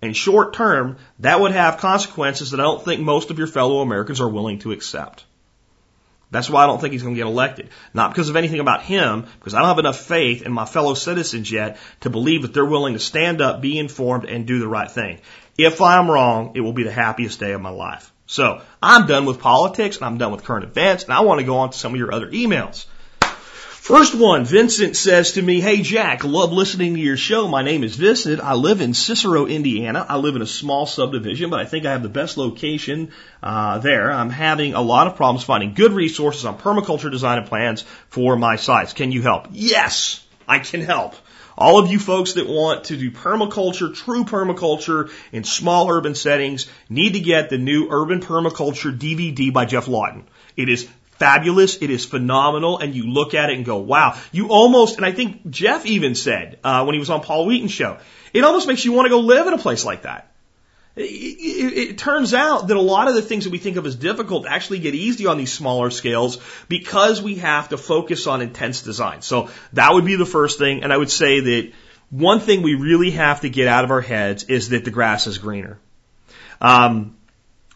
[0.00, 3.80] And short term, that would have consequences that I don't think most of your fellow
[3.80, 5.24] Americans are willing to accept.
[6.30, 7.70] That's why I don't think he's going to get elected.
[7.94, 10.94] Not because of anything about him, because I don't have enough faith in my fellow
[10.94, 14.68] citizens yet to believe that they're willing to stand up, be informed, and do the
[14.68, 15.20] right thing.
[15.56, 18.12] If I'm wrong, it will be the happiest day of my life.
[18.26, 21.46] So I'm done with politics and I'm done with current events and I want to
[21.46, 22.84] go on to some of your other emails.
[23.88, 27.48] First one, Vincent says to me, Hey Jack, love listening to your show.
[27.48, 28.38] My name is Vincent.
[28.38, 30.04] I live in Cicero, Indiana.
[30.06, 33.78] I live in a small subdivision, but I think I have the best location uh,
[33.78, 34.12] there.
[34.12, 38.36] I'm having a lot of problems finding good resources on permaculture design and plans for
[38.36, 38.92] my sites.
[38.92, 39.46] Can you help?
[39.52, 41.14] Yes, I can help.
[41.56, 46.68] All of you folks that want to do permaculture, true permaculture in small urban settings
[46.90, 50.26] need to get the new Urban Permaculture DVD by Geoff Lawton.
[50.58, 50.86] It is
[51.18, 51.80] fabulous.
[51.82, 52.78] It is phenomenal.
[52.78, 54.18] And you look at it and go, wow.
[54.32, 57.72] You almost, and I think Jeff even said, uh, when he was on Paul Wheaton's
[57.72, 57.98] show,
[58.32, 60.32] it almost makes you want to go live in a place like that.
[60.96, 63.86] It, it, it, turns out that a lot of the things that we think of
[63.86, 68.42] as difficult actually get easy on these smaller scales because we have to focus on
[68.42, 69.22] intense design.
[69.22, 70.82] So that would be the first thing.
[70.82, 71.72] And I would say that
[72.10, 75.28] one thing we really have to get out of our heads is that the grass
[75.28, 75.78] is greener.
[76.60, 77.16] Um,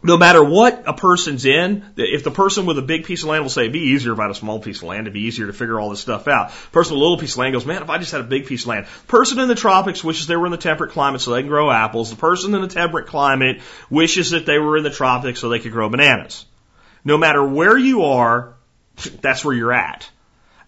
[0.02, 3.44] no matter what a person's in, if the person with a big piece of land
[3.44, 5.20] will say it'd be easier if I had a small piece of land, it'd be
[5.20, 6.50] easier to figure all this stuff out.
[6.72, 8.46] Person with a little piece of land goes, man, if I just had a big
[8.46, 8.86] piece of land.
[9.06, 11.70] Person in the tropics wishes they were in the temperate climate so they can grow
[11.70, 12.10] apples.
[12.10, 13.60] The person in the temperate climate
[13.90, 16.46] wishes that they were in the tropics so they could grow bananas.
[17.04, 18.54] No matter where you are,
[19.20, 20.10] that's where you're at.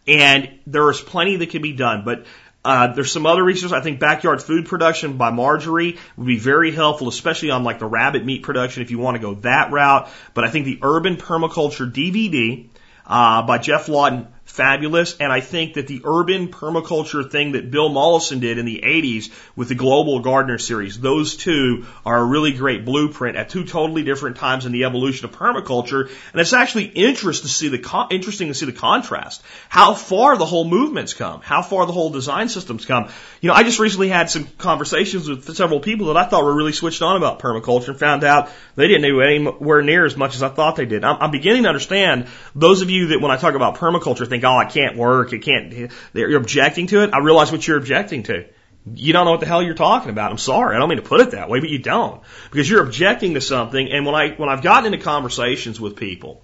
[0.07, 2.27] And there is plenty that can be done, but
[2.65, 3.73] uh, there's some other resources.
[3.73, 7.87] I think backyard food production by Marjorie would be very helpful, especially on like the
[7.87, 10.09] rabbit meat production if you want to go that route.
[10.33, 12.69] But I think the Urban Permaculture DVD
[13.07, 15.17] uh, by Geoff Lawton fabulous.
[15.19, 19.31] And I think that the urban permaculture thing that Bill Mollison did in the 80s
[19.57, 24.05] with the Global Gardener series, those two are a really great blueprint at two totally
[24.05, 26.09] different times in the evolution of permaculture.
[26.33, 29.43] And it's actually interesting to see the interesting to see the contrast.
[29.69, 33.09] How far the whole movement's come, how far the whole design system's come.
[33.41, 36.55] You know, I just recently had some conversations with several people that I thought were
[36.55, 40.37] really switched on about permaculture and found out they didn't know anywhere near as much
[40.37, 41.03] as I thought they did.
[41.03, 44.44] I'm, I'm beginning to understand those of you that when I talk about permaculture think
[44.45, 47.11] oh, it can't work, it can't, you're objecting to it.
[47.13, 48.47] I realize what you're objecting to.
[48.93, 50.31] You don't know what the hell you're talking about.
[50.31, 50.77] I'm sorry.
[50.77, 52.21] I don't mean to put it that way, but you don't.
[52.51, 53.91] Because you're objecting to something.
[53.91, 56.43] And when I, when I've gotten into conversations with people,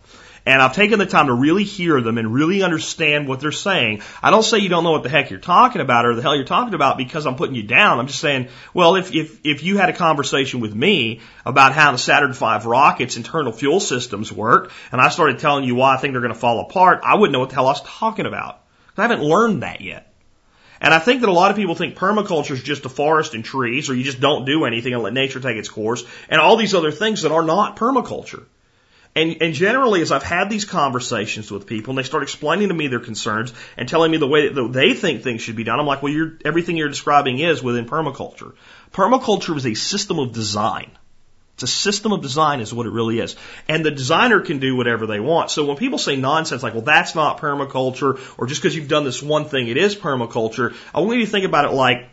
[0.51, 4.03] and I've taken the time to really hear them and really understand what they're saying.
[4.21, 6.35] I don't say you don't know what the heck you're talking about or the hell
[6.35, 8.01] you're talking about because I'm putting you down.
[8.01, 11.93] I'm just saying, well, if, if, if you had a conversation with me about how
[11.93, 15.99] the Saturn V rocket's internal fuel systems work, and I started telling you why I
[15.99, 18.27] think they're going to fall apart, I wouldn't know what the hell I was talking
[18.27, 18.61] about.
[18.97, 20.13] I haven't learned that yet.
[20.81, 23.45] And I think that a lot of people think permaculture is just a forest and
[23.45, 26.57] trees, or you just don't do anything and let nature take its course, and all
[26.57, 28.47] these other things that are not permaculture.
[29.15, 32.75] And, and generally, as I've had these conversations with people and they start explaining to
[32.75, 35.81] me their concerns and telling me the way that they think things should be done,
[35.81, 38.55] I'm like, well, you're, everything you're describing is within permaculture.
[38.93, 40.93] Permaculture is a system of design.
[41.55, 43.37] It's a system of design is what it really is.
[43.69, 45.51] And the designer can do whatever they want.
[45.51, 49.05] So when people say nonsense like, well, that's not permaculture, or just because you've done
[49.05, 52.09] this one thing, it is permaculture, I want you to think about it like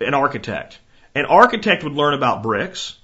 [0.00, 0.78] an architect.
[1.14, 2.96] An architect would learn about bricks,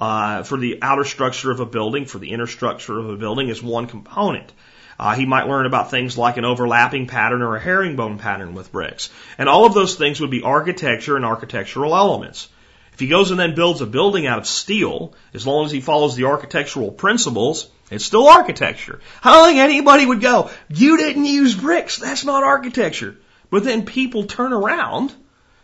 [0.00, 3.48] uh, for the outer structure of a building, for the inner structure of a building
[3.48, 4.52] is one component.
[4.98, 8.70] Uh, he might learn about things like an overlapping pattern or a herringbone pattern with
[8.70, 9.08] bricks.
[9.38, 12.48] And all of those things would be architecture and architectural elements.
[12.92, 15.80] If he goes and then builds a building out of steel, as long as he
[15.80, 19.00] follows the architectural principles, it's still architecture.
[19.24, 23.16] I don't think anybody would go, you didn't use bricks, that's not architecture.
[23.48, 25.14] But then people turn around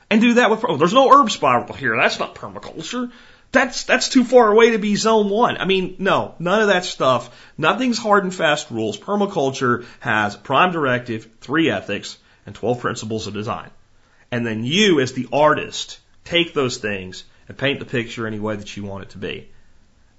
[0.08, 3.12] and do that with, oh, there's no herb spiral here, that's not permaculture.
[3.52, 5.56] That's, that's too far away to be zone one.
[5.56, 7.30] I mean, no, none of that stuff.
[7.56, 8.98] Nothing's hard and fast rules.
[8.98, 13.70] Permaculture has prime directive, three ethics, and 12 principles of design.
[14.30, 18.56] And then you, as the artist, take those things and paint the picture any way
[18.56, 19.48] that you want it to be.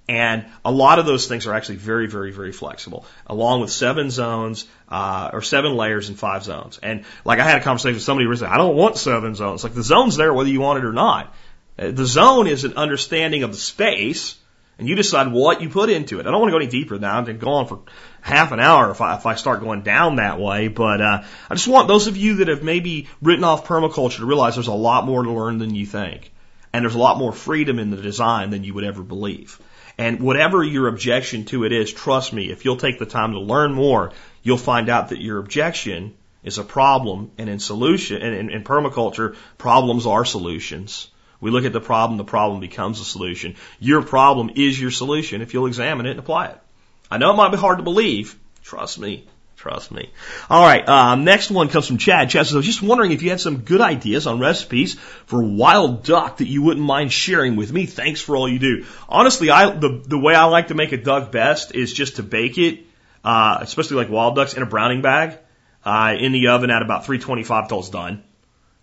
[0.08, 4.10] And a lot of those things are actually very, very, very flexible, along with seven
[4.10, 6.78] zones, uh, or seven layers and five zones.
[6.82, 9.64] And like I had a conversation with somebody said, I don't want seven zones.
[9.64, 11.34] Like the zone's there whether you want it or not.
[11.78, 14.36] Uh, the zone is an understanding of the space,
[14.78, 16.26] and you decide what you put into it.
[16.26, 17.18] I don't want to go any deeper now.
[17.18, 17.80] I've go on for
[18.20, 21.54] half an hour if I, if I start going down that way, but uh, I
[21.54, 24.72] just want those of you that have maybe written off permaculture to realize there's a
[24.72, 26.32] lot more to learn than you think.
[26.72, 29.58] And there's a lot more freedom in the design than you would ever believe.
[29.96, 33.40] And whatever your objection to it is, trust me, if you'll take the time to
[33.40, 34.12] learn more,
[34.42, 36.14] you'll find out that your objection
[36.44, 41.08] is a problem and in solution, and in, in permaculture, problems are solutions.
[41.40, 43.54] We look at the problem, the problem becomes a solution.
[43.78, 46.58] Your problem is your solution if you'll examine it and apply it.
[47.10, 48.36] I know it might be hard to believe.
[48.62, 49.26] Trust me.
[49.56, 50.10] Trust me.
[50.48, 50.88] All right.
[50.88, 52.30] Um, next one comes from Chad.
[52.30, 54.94] Chad says, I was just wondering if you had some good ideas on recipes
[55.26, 57.86] for wild duck that you wouldn't mind sharing with me.
[57.86, 58.86] Thanks for all you do.
[59.08, 62.22] Honestly, I the the way I like to make a duck best is just to
[62.22, 62.84] bake it,
[63.24, 65.38] uh, especially like wild ducks in a browning bag,
[65.84, 68.22] uh, in the oven at about 325 till it's done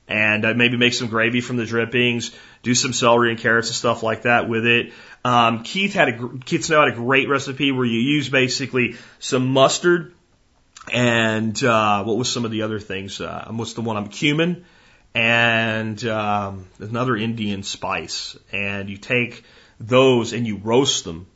[0.08, 2.32] and uh, maybe make some gravy from the drippings,
[2.64, 4.94] do some celery and carrots and stuff like that with it.
[5.24, 9.48] Um, Keith had a Keith Snow had a great recipe where you use basically some
[9.48, 10.14] mustard
[10.92, 13.20] and uh, what was some of the other things?
[13.20, 13.98] Uh, what's the one?
[13.98, 14.66] I'm cumin
[15.16, 19.46] and um, another Indian spice, and you take
[19.80, 21.28] those and you roast them,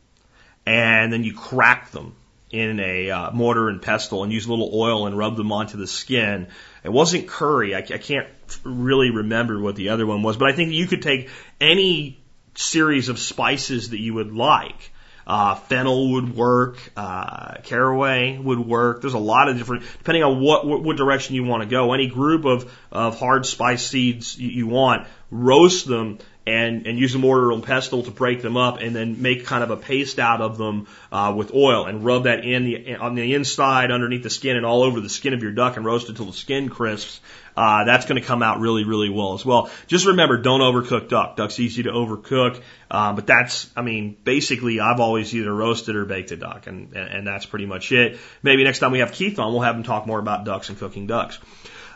[0.65, 2.13] and then you crack them
[2.51, 5.77] in a uh, mortar and pestle and use a little oil and rub them onto
[5.77, 6.47] the skin.
[6.83, 7.73] It wasn't curry.
[7.73, 8.27] I, I can't
[8.63, 12.19] really remember what the other one was, but I think you could take any
[12.55, 14.91] series of spices that you would like.
[15.25, 19.01] Uh, fennel would work, uh, caraway would work.
[19.01, 21.93] There's a lot of different, depending on what, what, direction you want to go.
[21.93, 27.13] Any group of, of hard spice seeds you, you want, roast them and, and use
[27.13, 30.17] a mortar and pestle to break them up and then make kind of a paste
[30.17, 34.23] out of them uh, with oil and rub that in the, on the inside underneath
[34.23, 36.33] the skin and all over the skin of your duck and roast it until the
[36.33, 37.21] skin crisps.
[37.59, 39.69] Uh, that's going to come out really, really well as well.
[39.85, 41.35] Just remember, don't overcook duck.
[41.35, 46.05] Duck's easy to overcook, uh, but that's, I mean, basically, I've always either roasted or
[46.05, 48.17] baked a duck, and, and, and that's pretty much it.
[48.41, 50.79] Maybe next time we have Keith on, we'll have him talk more about ducks and
[50.79, 51.37] cooking ducks.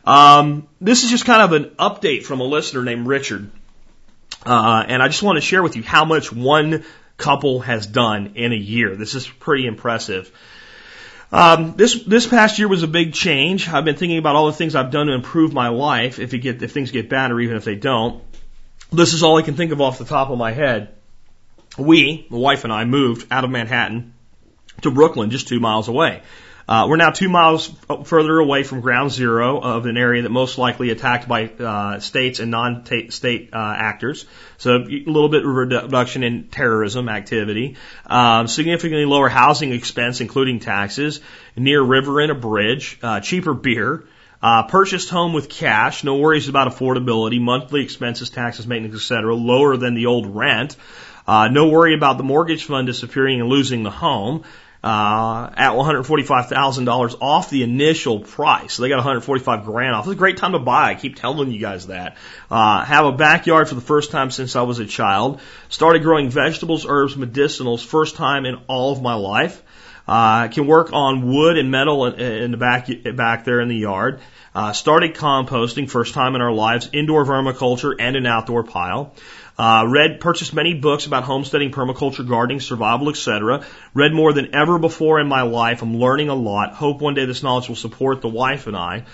[0.04, 3.49] Um, this is just kind of an update from a listener named Richard.
[4.45, 6.84] Uh, and I just want to share with you how much one
[7.15, 8.97] couple has done in a year.
[8.97, 10.30] This is pretty impressive.
[11.34, 13.67] Um, this this past year was a big change.
[13.67, 16.19] I've been thinking about all the things I've done to improve my life.
[16.19, 18.24] If it get if things get bad, or even if they don't,
[18.91, 20.89] this is all I can think of off the top of my head.
[21.76, 24.13] We, my wife and I, moved out of Manhattan
[24.84, 26.22] to Brooklyn, just two miles away.
[26.67, 27.69] Uh, we're now two miles
[28.06, 32.39] further away from ground zero of an area that most likely attacked by uh, states
[32.39, 34.26] and non-state uh, actors.
[34.58, 40.60] So a little bit of reduction in terrorism activity, um, significantly lower housing expense, including
[40.60, 41.19] taxes,
[41.58, 44.06] near river and a bridge, uh, cheaper beer.
[44.41, 49.78] Uh, purchased home with cash, no worries about affordability, monthly expenses, taxes, maintenance, etc., lower
[49.78, 50.76] than the old rent.
[51.25, 54.44] Uh, no worry about the mortgage fund disappearing and losing the home
[54.84, 58.73] uh, at $145,000 off the initial price.
[58.73, 60.06] So they got 145 grand off.
[60.06, 60.92] It's a great time to buy.
[60.92, 62.17] I keep telling you guys that.
[62.52, 65.40] Uh, have a backyard for the first time since I was a child.
[65.69, 69.63] Started growing vegetables, herbs, medicinals, first time in all of my life.
[70.06, 73.77] Uh, can work on wood and metal in, in the back back there in the
[73.77, 74.19] yard.
[74.54, 79.15] Uh, started composting, first time in our lives, indoor vermiculture and an outdoor pile.
[79.58, 83.63] Uh, read, purchased many books about homesteading, permaculture, gardening, survival, etc.
[83.93, 85.83] Read more than ever before in my life.
[85.83, 86.73] I'm learning a lot.
[86.73, 89.06] Hope one day this knowledge will support the wife and I.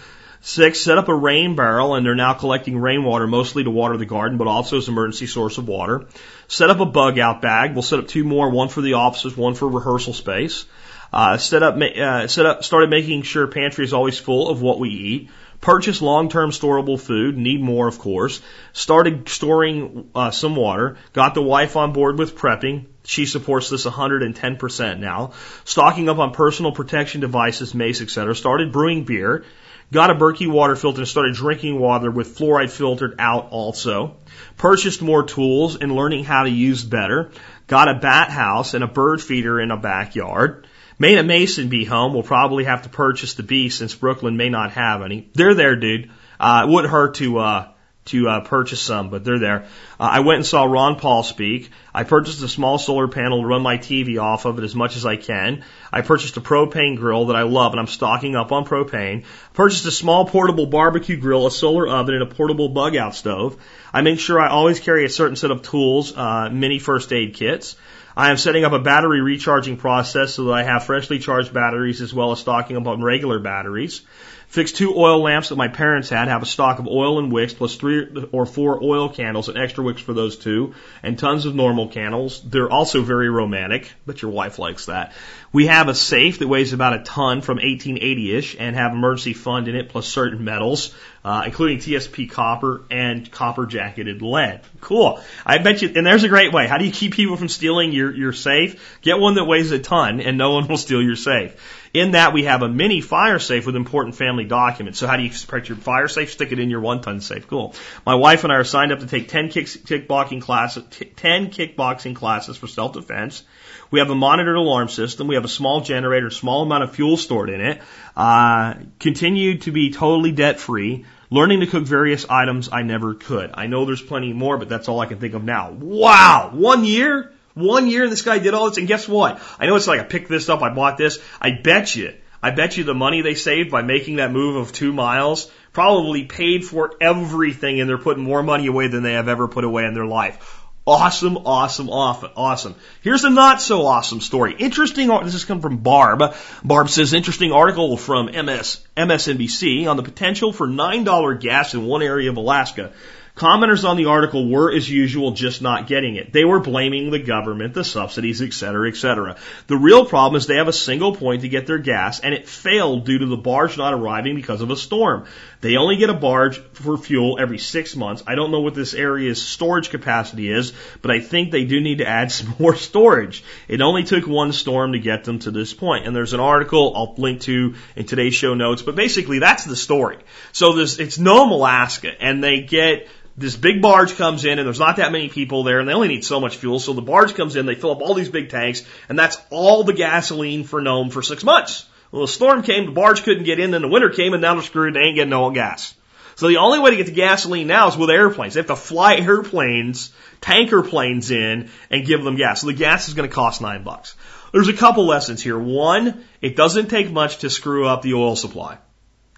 [0.42, 4.06] Six, set up a rain barrel and they're now collecting rainwater mostly to water the
[4.06, 6.06] garden, but also as an emergency source of water.
[6.48, 7.74] Set up a bug out bag.
[7.74, 10.66] We'll set up two more, one for the offices, one for rehearsal space.
[11.12, 14.80] Uh, set up, uh, set up, started making sure pantry is always full of what
[14.80, 15.30] we eat.
[15.62, 17.38] Purchased long-term storable food.
[17.38, 18.42] Need more, of course.
[18.72, 20.98] Started storing uh, some water.
[21.12, 22.86] Got the wife on board with prepping.
[23.04, 25.32] She supports this 110% now.
[25.66, 28.36] Stocking up on personal protection devices, mace, etc.
[28.36, 29.44] Started brewing beer.
[29.92, 34.18] Got a Berkey water filter and started drinking water with fluoride filtered out also.
[34.56, 37.32] Purchased more tools and learning how to use better.
[37.66, 40.68] Got a bat house and a bird feeder in a backyard.
[41.02, 42.14] Made a Mason bee home.
[42.14, 45.30] We'll probably have to purchase the bee since Brooklyn may not have any.
[45.34, 46.12] They're there, dude.
[46.38, 47.68] Uh, it wouldn't hurt to, uh,
[48.06, 49.64] to uh, purchase some, but they're there.
[49.98, 51.70] Uh, I went and saw Ron Paul speak.
[51.96, 54.98] I purchased a small solar panel to run my TV off of it as much
[54.98, 55.64] as I can.
[55.90, 59.24] I purchased a propane grill that I love, and I'm stocking up on propane.
[59.54, 63.56] Purchased a small portable barbecue grill, a solar oven, and a portable bug out stove.
[63.94, 67.36] I make sure I always carry a certain set of tools, uh, mini first aid
[67.36, 67.78] kits.
[68.20, 72.02] I am setting up a battery recharging process so that I have freshly charged batteries
[72.02, 74.02] as well as stocking up on regular batteries.
[74.50, 77.54] Fixed two oil lamps that my parents had, have a stock of oil and wicks,
[77.54, 81.56] plus three or four oil candles and extra wicks for those two, and tons of
[81.56, 82.42] normal candles.
[82.42, 85.14] They're also very romantic, but your wife likes that.
[85.54, 89.70] We have a safe that weighs about a ton from 1880-ish and have emergency fund
[89.70, 90.94] in it plus certain metals,
[91.24, 94.62] uh, including TSP copper and copper jacketed lead.
[94.80, 95.22] Cool.
[95.46, 96.68] I bet you, and there's a great way.
[96.68, 99.00] How do you keep people from stealing your, your safe?
[99.02, 101.56] Get one that weighs a ton and no one will steal your safe.
[101.94, 105.00] In that, we have a mini fire safe with important family documents.
[105.00, 106.32] So how do you protect your fire safe?
[106.32, 107.48] Stick it in your one ton safe.
[107.48, 107.74] Cool.
[108.06, 110.84] My wife and I are signed up to take 10 kick, kickboxing classes,
[111.16, 113.44] 10 kickboxing classes for self defense.
[113.92, 115.28] We have a monitored alarm system.
[115.28, 117.82] We have a small generator, small amount of fuel stored in it.
[118.16, 121.06] Uh, continue to be totally debt free.
[121.32, 123.52] Learning to cook various items I never could.
[123.54, 125.72] I know there's plenty more, but that's all I can think of now.
[125.72, 126.52] Wow!
[126.54, 127.32] One year?
[127.54, 129.42] One year and this guy did all this, and guess what?
[129.60, 131.20] I know it's like I picked this up, I bought this.
[131.42, 134.72] I bet you, I bet you the money they saved by making that move of
[134.72, 139.28] two miles probably paid for everything, and they're putting more money away than they have
[139.28, 140.59] ever put away in their life.
[140.90, 142.74] Awesome, awesome, awesome.
[143.02, 144.56] Here's a not so awesome story.
[144.58, 145.10] Interesting.
[145.24, 146.34] This has come from Barb.
[146.64, 151.86] Barb says interesting article from MS MSNBC on the potential for nine dollar gas in
[151.86, 152.92] one area of Alaska.
[153.40, 156.34] Commenters on the article were, as usual, just not getting it.
[156.34, 159.38] They were blaming the government, the subsidies, et cetera, et cetera.
[159.68, 162.50] The real problem is they have a single point to get their gas, and it
[162.50, 165.24] failed due to the barge not arriving because of a storm.
[165.62, 168.24] They only get a barge for fuel every six months.
[168.28, 172.00] I don't know what this area's storage capacity is, but I think they do need
[172.00, 173.46] to add some more storage.
[173.70, 176.06] It only took one storm to get them to this point.
[176.06, 179.78] And there's an article I'll link to in today's show notes, but basically that's the
[179.78, 180.18] story.
[180.52, 183.08] So this, it's Nome, Alaska, and they get
[183.40, 186.10] this big barge comes in and there's not that many people there and they only
[186.10, 186.80] need so much fuel.
[186.80, 189.84] So the barge comes in, they fill up all these big tanks and that's all
[189.84, 191.86] the gasoline for Nome for six months.
[192.12, 194.56] Well, the storm came, the barge couldn't get in, then the winter came and now
[194.56, 194.94] they're screwed.
[194.94, 195.94] They ain't getting no gas.
[196.36, 198.56] So the only way to get the gasoline now is with airplanes.
[198.56, 200.12] They have to fly airplanes,
[200.42, 202.62] tanker planes in and give them gas.
[202.62, 204.16] So the gas is going to cost nine bucks.
[204.52, 205.60] There's a couple lessons here.
[205.60, 208.80] One, it doesn't take much to screw up the oil supply.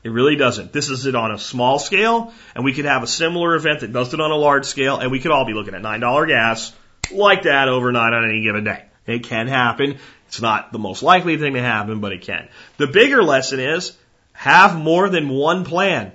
[0.03, 0.73] It really doesn't.
[0.73, 3.93] This is it on a small scale, and we could have a similar event that
[3.93, 6.73] does it on a large scale, and we could all be looking at $9 gas
[7.11, 8.85] like that overnight on any given day.
[9.05, 9.97] It can happen.
[10.27, 12.47] It's not the most likely thing to happen, but it can.
[12.77, 13.95] The bigger lesson is
[14.33, 16.13] have more than one plan.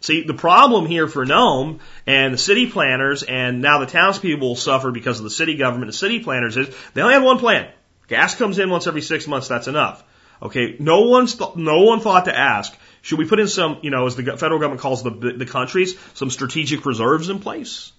[0.00, 4.56] See, the problem here for Nome and the city planners and now the townspeople will
[4.56, 7.70] suffer because of the city government and city planners is they only have one plan.
[8.08, 10.02] Gas comes in once every six months, that's enough.
[10.42, 13.90] Okay, no one's, th- no one thought to ask, should we put in some, you
[13.90, 17.92] know, as the federal government calls the, the countries, some strategic reserves in place?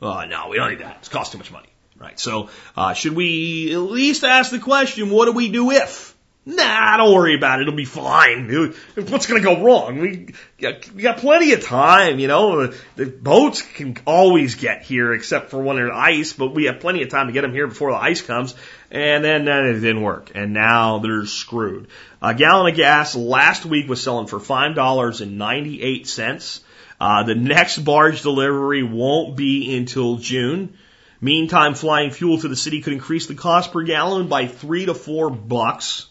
[0.00, 0.98] Uh, no, we don't need that.
[1.00, 1.68] It's cost too much money.
[1.96, 2.18] Right.
[2.18, 6.14] So, uh, should we at least ask the question, what do we do if?
[6.46, 7.62] Nah, don't worry about it.
[7.62, 8.48] It'll be fine.
[8.94, 9.98] What's going to go wrong?
[9.98, 12.66] We got, we got plenty of time, you know.
[12.66, 16.80] The, the boats can always get here except for when there's ice, but we have
[16.80, 18.54] plenty of time to get them here before the ice comes.
[18.94, 20.30] And then, then it didn't work.
[20.36, 21.88] And now they're screwed.
[22.22, 26.60] A gallon of gas last week was selling for $5.98.
[27.00, 30.78] Uh, the next barge delivery won't be until June.
[31.20, 34.94] Meantime, flying fuel to the city could increase the cost per gallon by three to
[34.94, 36.06] four bucks.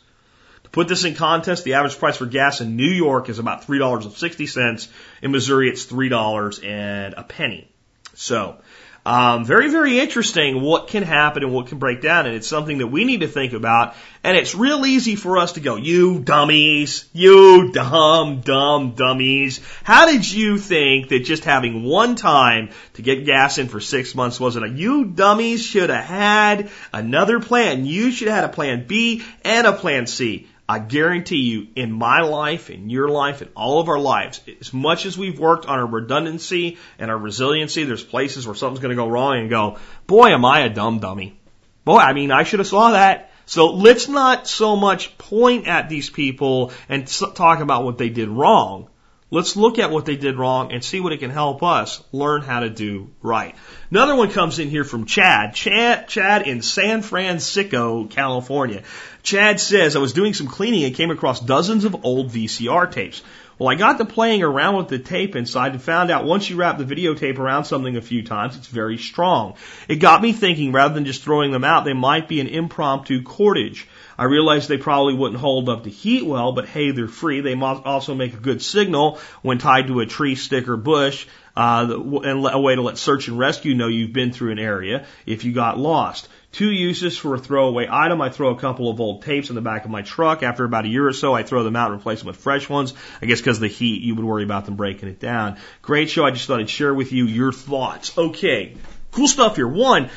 [0.66, 3.66] To put this in context, the average price for gas in New York is about
[3.66, 4.90] $3.60.
[5.22, 7.70] In Missouri, it's $3 and a penny.
[8.14, 8.58] So,
[9.06, 12.26] um, very, very interesting what can happen and what can break down.
[12.26, 13.96] And it's something that we need to think about.
[14.24, 19.60] And it's real easy for us to go, you dummies, you dumb, dumb dummies.
[19.84, 24.16] How did you think that just having one time to get gas in for six
[24.16, 27.86] months wasn't a, you dummies should have had another plan.
[27.86, 30.48] You should have had a plan B and a plan C.
[30.68, 34.74] I guarantee you, in my life, in your life, in all of our lives, as
[34.74, 38.96] much as we've worked on our redundancy and our resiliency, there's places where something's going
[38.96, 41.38] to go wrong and go, boy, am I a dumb dummy.
[41.84, 43.32] Boy, I mean, I should have saw that.
[43.46, 48.30] So let's not so much point at these people and talk about what they did
[48.30, 48.88] wrong.
[49.34, 52.44] Let's look at what they did wrong and see what it can help us learn
[52.44, 53.56] how to do right.
[53.90, 55.56] Another one comes in here from Chad.
[55.56, 58.84] Chad, Chad in San Francisco, California.
[59.24, 63.24] Chad says, I was doing some cleaning and came across dozens of old VCR tapes.
[63.58, 66.56] Well, I got to playing around with the tape inside and found out once you
[66.56, 69.56] wrap the videotape around something a few times, it's very strong.
[69.88, 73.24] It got me thinking rather than just throwing them out, they might be an impromptu
[73.24, 73.88] cordage.
[74.18, 77.42] I realized they probably wouldn't hold up to heat well, but hey, they're free.
[77.42, 81.88] They also make a good signal when tied to a tree, stick, or bush, uh,
[82.24, 85.44] and a way to let search and rescue know you've been through an area if
[85.44, 86.28] you got lost.
[86.52, 88.22] Two uses for a throwaway item.
[88.22, 90.44] I throw a couple of old tapes in the back of my truck.
[90.44, 92.70] After about a year or so, I throw them out and replace them with fresh
[92.70, 92.94] ones.
[93.24, 95.58] I guess because of the heat, you would worry about them breaking it down.
[95.82, 96.24] Great show.
[96.24, 98.16] I just thought I'd share with you your thoughts.
[98.16, 98.76] Okay.
[99.12, 99.68] Cool stuff here.
[99.68, 100.12] One,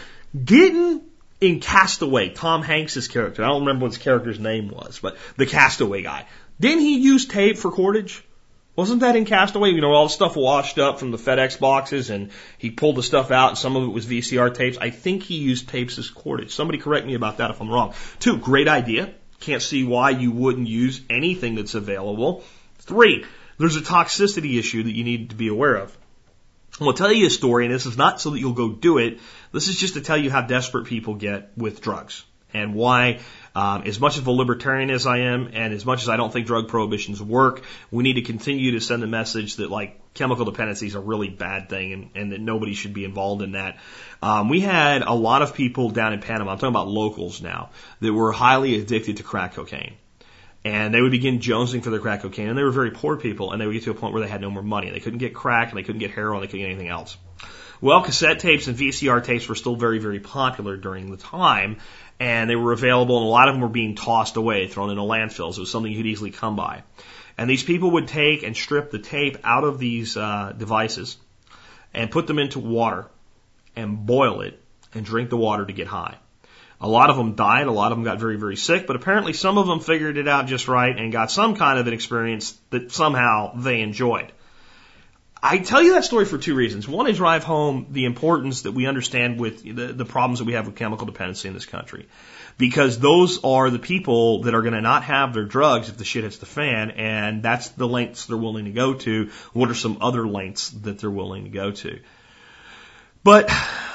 [0.44, 1.02] getting
[1.40, 5.46] in Castaway, Tom Hanks' character, I don't remember what his character's name was, but the
[5.46, 6.26] Castaway guy.
[6.58, 8.22] Didn't he use tape for cordage?
[8.74, 9.70] Wasn't that in Castaway?
[9.70, 13.02] You know, all the stuff washed up from the FedEx boxes and he pulled the
[13.02, 14.76] stuff out and some of it was VCR tapes.
[14.78, 16.54] I think he used tapes as cordage.
[16.54, 17.94] Somebody correct me about that if I'm wrong.
[18.18, 19.14] Two, great idea.
[19.40, 22.44] Can't see why you wouldn't use anything that's available.
[22.78, 23.24] Three,
[23.58, 25.96] there's a toxicity issue that you need to be aware of.
[26.80, 29.20] I'll tell you a story, and this is not so that you'll go do it.
[29.52, 33.20] This is just to tell you how desperate people get with drugs and why,
[33.54, 36.32] um, as much of a libertarian as I am, and as much as I don't
[36.32, 40.44] think drug prohibitions work, we need to continue to send the message that like chemical
[40.44, 43.78] dependency is a really bad thing, and, and that nobody should be involved in that.
[44.22, 46.52] Um, we had a lot of people down in Panama.
[46.52, 47.70] I'm talking about locals now
[48.00, 49.96] that were highly addicted to crack cocaine
[50.66, 52.48] and they would begin jonesing for their crack cocaine.
[52.48, 54.28] And they were very poor people, and they would get to a point where they
[54.28, 54.90] had no more money.
[54.90, 57.16] They couldn't get crack, and they couldn't get heroin, they couldn't get anything else.
[57.80, 61.76] Well, cassette tapes and VCR tapes were still very, very popular during the time,
[62.18, 65.02] and they were available, and a lot of them were being tossed away, thrown into
[65.02, 65.56] landfills.
[65.56, 66.82] It was something you could easily come by.
[67.38, 71.16] And these people would take and strip the tape out of these uh, devices
[71.94, 73.06] and put them into water
[73.76, 74.60] and boil it
[74.94, 76.16] and drink the water to get high.
[76.80, 77.66] A lot of them died.
[77.66, 80.28] A lot of them got very, very sick, but apparently some of them figured it
[80.28, 84.32] out just right and got some kind of an experience that somehow they enjoyed.
[85.42, 86.88] I tell you that story for two reasons.
[86.88, 90.54] One is drive home the importance that we understand with the, the problems that we
[90.54, 92.08] have with chemical dependency in this country.
[92.58, 96.04] Because those are the people that are going to not have their drugs if the
[96.04, 99.30] shit hits the fan, and that's the lengths they're willing to go to.
[99.52, 102.00] What are some other lengths that they're willing to go to?
[103.26, 103.50] But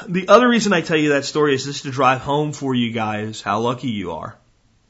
[0.09, 2.91] the other reason I tell you that story is just to drive home for you
[2.91, 4.35] guys how lucky you are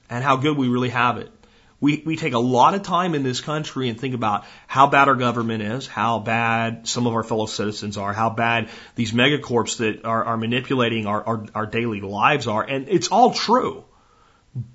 [0.10, 1.32] and how good we really have it.
[1.80, 5.10] We, we take a lot of time in this country and think about how bad
[5.10, 9.78] our government is, how bad some of our fellow citizens are, how bad these megacorps
[9.78, 12.64] that are, are manipulating our, our, our daily lives are.
[12.64, 13.86] And it's all true.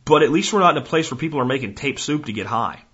[0.05, 2.33] But at least we're not in a place where people are making tape soup to
[2.33, 2.85] get high.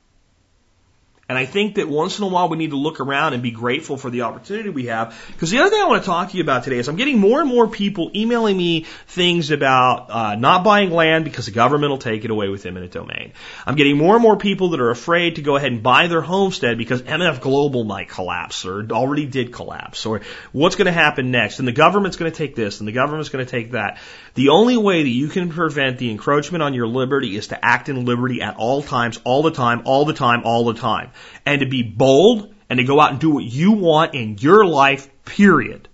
[1.28, 3.52] And I think that once in a while we need to look around and be
[3.52, 5.18] grateful for the opportunity we have.
[5.28, 7.20] Because the other thing I want to talk to you about today is I'm getting
[7.20, 11.90] more and more people emailing me things about uh, not buying land because the government
[11.90, 13.32] will take it away with eminent domain.
[13.64, 16.22] I'm getting more and more people that are afraid to go ahead and buy their
[16.22, 21.30] homestead because MF Global might collapse or already did collapse or what's going to happen
[21.30, 21.60] next.
[21.60, 24.00] And the government's going to take this and the government's going to take that.
[24.34, 27.90] The only way that you can prevent the encroachment on your liberty is to act
[27.90, 31.10] in liberty at all times, all the time, all the time, all the time
[31.44, 34.64] and to be bold and to go out and do what you want in your
[34.64, 35.88] life, period.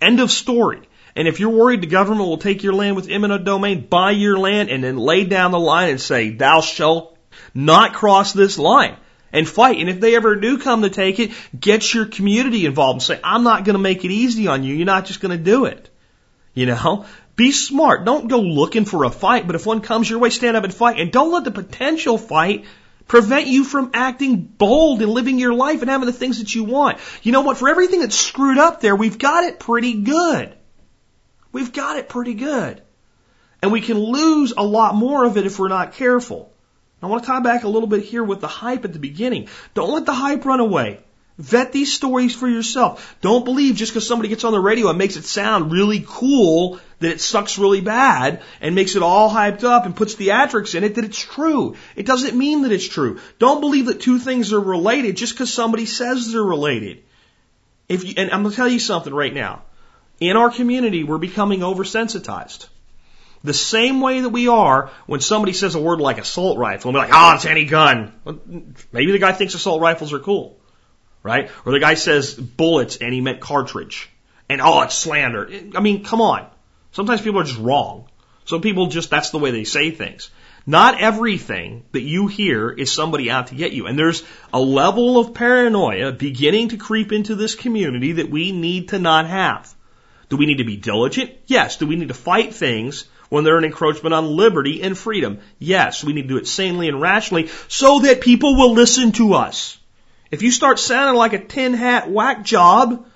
[0.00, 0.80] End of story.
[1.16, 4.38] And if you're worried the government will take your land with eminent domain, buy your
[4.38, 7.18] land and then lay down the line and say, thou shalt
[7.52, 8.96] not cross this line
[9.32, 9.78] and fight.
[9.78, 13.20] And if they ever do come to take it, get your community involved and say,
[13.22, 14.74] I'm not going to make it easy on you.
[14.74, 15.90] You're not just going to do it.
[16.58, 17.04] You know,
[17.36, 18.04] be smart.
[18.04, 20.74] Don't go looking for a fight, but if one comes your way, stand up and
[20.74, 20.98] fight.
[20.98, 22.64] And don't let the potential fight
[23.06, 26.64] prevent you from acting bold and living your life and having the things that you
[26.64, 26.98] want.
[27.22, 27.58] You know what?
[27.58, 30.52] For everything that's screwed up there, we've got it pretty good.
[31.52, 32.82] We've got it pretty good.
[33.62, 36.52] And we can lose a lot more of it if we're not careful.
[37.00, 39.48] I want to tie back a little bit here with the hype at the beginning.
[39.74, 41.04] Don't let the hype run away.
[41.38, 43.16] Vet these stories for yourself.
[43.20, 46.80] Don't believe just because somebody gets on the radio and makes it sound really cool
[46.98, 50.82] that it sucks really bad and makes it all hyped up and puts theatrics in
[50.82, 51.76] it that it's true.
[51.94, 53.20] It doesn't mean that it's true.
[53.38, 57.04] Don't believe that two things are related just because somebody says they're related.
[57.88, 59.62] If you, and I'm going to tell you something right now.
[60.18, 62.66] In our community, we're becoming oversensitized.
[63.44, 66.96] The same way that we are when somebody says a word like assault rifle, and
[66.96, 68.12] we're like, oh, it's any gun.
[68.24, 68.40] Well,
[68.90, 70.57] maybe the guy thinks assault rifles are cool,
[71.28, 71.50] right?
[71.64, 74.10] Or the guy says bullets and he meant cartridge.
[74.48, 75.48] And oh, it's slander.
[75.76, 76.46] I mean, come on.
[76.92, 78.08] Sometimes people are just wrong.
[78.46, 80.30] Some people just, that's the way they say things.
[80.66, 83.86] Not everything that you hear is somebody out to get you.
[83.86, 84.22] And there's
[84.52, 89.26] a level of paranoia beginning to creep into this community that we need to not
[89.26, 89.74] have.
[90.28, 91.32] Do we need to be diligent?
[91.46, 91.76] Yes.
[91.76, 95.40] Do we need to fight things when they're an encroachment on liberty and freedom?
[95.58, 96.04] Yes.
[96.04, 99.77] We need to do it sanely and rationally so that people will listen to us.
[100.30, 103.06] If you start sounding like a tin hat whack job,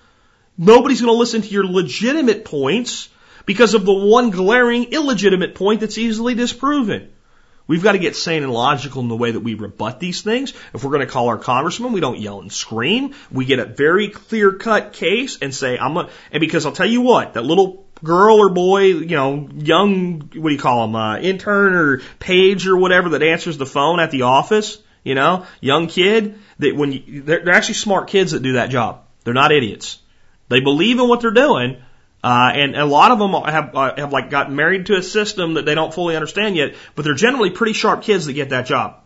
[0.56, 3.08] nobody's going to listen to your legitimate points
[3.44, 7.10] because of the one glaring illegitimate point that's easily disproven.
[7.66, 10.52] We've got to get sane and logical in the way that we rebut these things.
[10.74, 13.14] If we're going to call our congressman, we don't yell and scream.
[13.30, 16.88] We get a very clear cut case and say, I'm a, and because I'll tell
[16.88, 20.96] you what, that little girl or boy, you know, young, what do you call them,
[20.96, 25.46] uh, intern or page or whatever that answers the phone at the office, you know,
[25.60, 29.04] young kid, that when you, they're, they're actually smart kids that do that job.
[29.24, 29.98] They're not idiots.
[30.48, 31.82] They believe in what they're doing,
[32.22, 35.54] uh, and a lot of them have uh, have like gotten married to a system
[35.54, 38.66] that they don't fully understand yet, but they're generally pretty sharp kids that get that
[38.66, 38.98] job.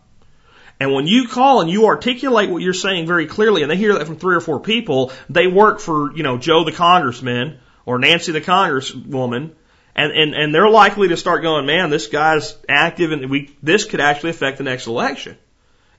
[0.79, 3.93] And when you call and you articulate what you're saying very clearly, and they hear
[3.95, 7.97] that from three or four people, they work for you know Joe the congressman or
[7.97, 9.53] Nancy the congresswoman,
[9.95, 13.85] and and and they're likely to start going, man, this guy's active, and we this
[13.85, 15.37] could actually affect the next election.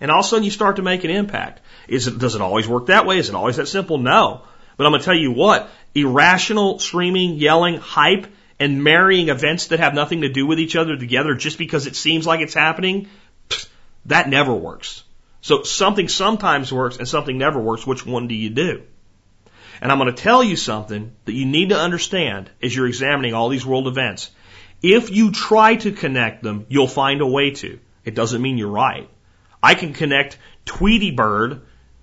[0.01, 1.61] And all of a sudden you start to make an impact.
[1.89, 3.19] It, does it always work that way?
[3.19, 3.99] Is it always that simple?
[3.99, 4.43] No.
[4.77, 8.29] But I'm going to tell you what, irrational screaming, yelling, hype,
[8.61, 11.97] and marrying events that have nothing to do with each other together just because it
[11.97, 13.09] seems like it's happening,
[14.07, 15.03] that never works.
[15.41, 17.87] So something sometimes works and something never works.
[17.87, 18.83] Which one do you do?
[19.81, 23.35] And I'm going to tell you something that you need to understand as you're examining
[23.35, 24.31] all these world events.
[24.83, 27.79] If you try to connect them, you'll find a way to.
[28.05, 29.09] It doesn't mean you're right.
[29.63, 31.63] I can connect Tweety Bird,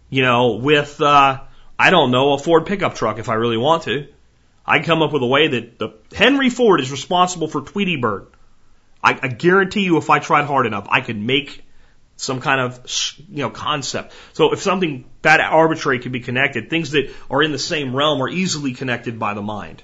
[0.09, 1.41] you know, with, uh,
[1.77, 4.07] I don't know, a Ford pickup truck if I really want to.
[4.65, 8.27] I come up with a way that the Henry Ford is responsible for Tweety Bird.
[9.03, 11.63] I, I guarantee you, if I tried hard enough, I could make
[12.17, 12.79] some kind of
[13.29, 14.13] you know concept.
[14.33, 18.21] So if something that arbitrary can be connected, things that are in the same realm
[18.21, 19.83] are easily connected by the mind.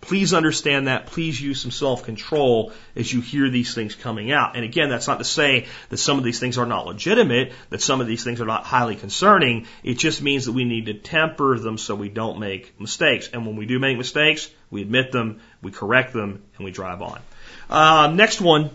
[0.00, 1.06] Please understand that.
[1.06, 4.56] Please use some self-control as you hear these things coming out.
[4.56, 7.82] And again, that's not to say that some of these things are not legitimate, that
[7.82, 9.66] some of these things are not highly concerning.
[9.84, 13.28] It just means that we need to temper them so we don't make mistakes.
[13.32, 17.02] And when we do make mistakes, we admit them, we correct them, and we drive
[17.02, 17.20] on.
[17.68, 18.70] Uh, next one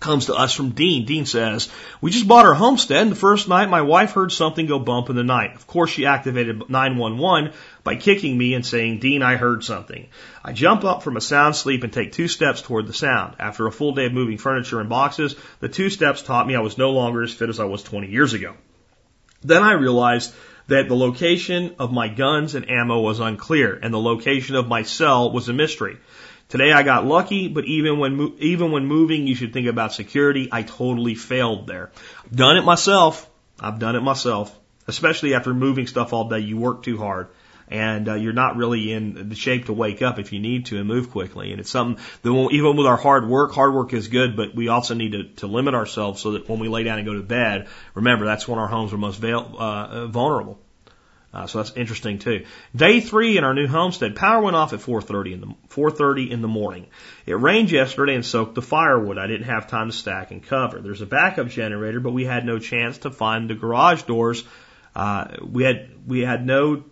[0.00, 1.04] comes to us from Dean.
[1.04, 1.68] Dean says,
[2.00, 5.10] We just bought our homestead, and the first night my wife heard something go bump
[5.10, 5.54] in the night.
[5.54, 7.52] Of course, she activated 911
[7.84, 10.06] by kicking me and saying, Dean, I heard something.
[10.44, 13.36] I jump up from a sound sleep and take two steps toward the sound.
[13.38, 16.60] After a full day of moving furniture and boxes, the two steps taught me I
[16.60, 18.54] was no longer as fit as I was 20 years ago.
[19.42, 20.34] Then I realized
[20.68, 24.82] that the location of my guns and ammo was unclear, and the location of my
[24.82, 25.96] cell was a mystery.
[26.48, 30.48] Today I got lucky, but even when even when moving, you should think about security.
[30.50, 31.90] I totally failed there.
[32.34, 33.28] Done it myself.
[33.60, 34.58] I've done it myself.
[34.86, 37.28] Especially after moving stuff all day, you work too hard,
[37.68, 40.78] and uh, you're not really in the shape to wake up if you need to
[40.78, 41.50] and move quickly.
[41.50, 44.68] And it's something that even with our hard work, hard work is good, but we
[44.68, 47.22] also need to, to limit ourselves so that when we lay down and go to
[47.22, 50.58] bed, remember that's when our homes are most uh, vulnerable.
[51.32, 52.46] Uh, so that's interesting too.
[52.74, 56.40] Day three in our new homestead, power went off at 4:30 in the 4:30 in
[56.40, 56.86] the morning.
[57.26, 59.18] It rained yesterday and soaked the firewood.
[59.18, 60.78] I didn't have time to stack and cover.
[60.78, 64.42] There's a backup generator, but we had no chance to find the garage doors.
[64.96, 66.84] Uh, we had we had no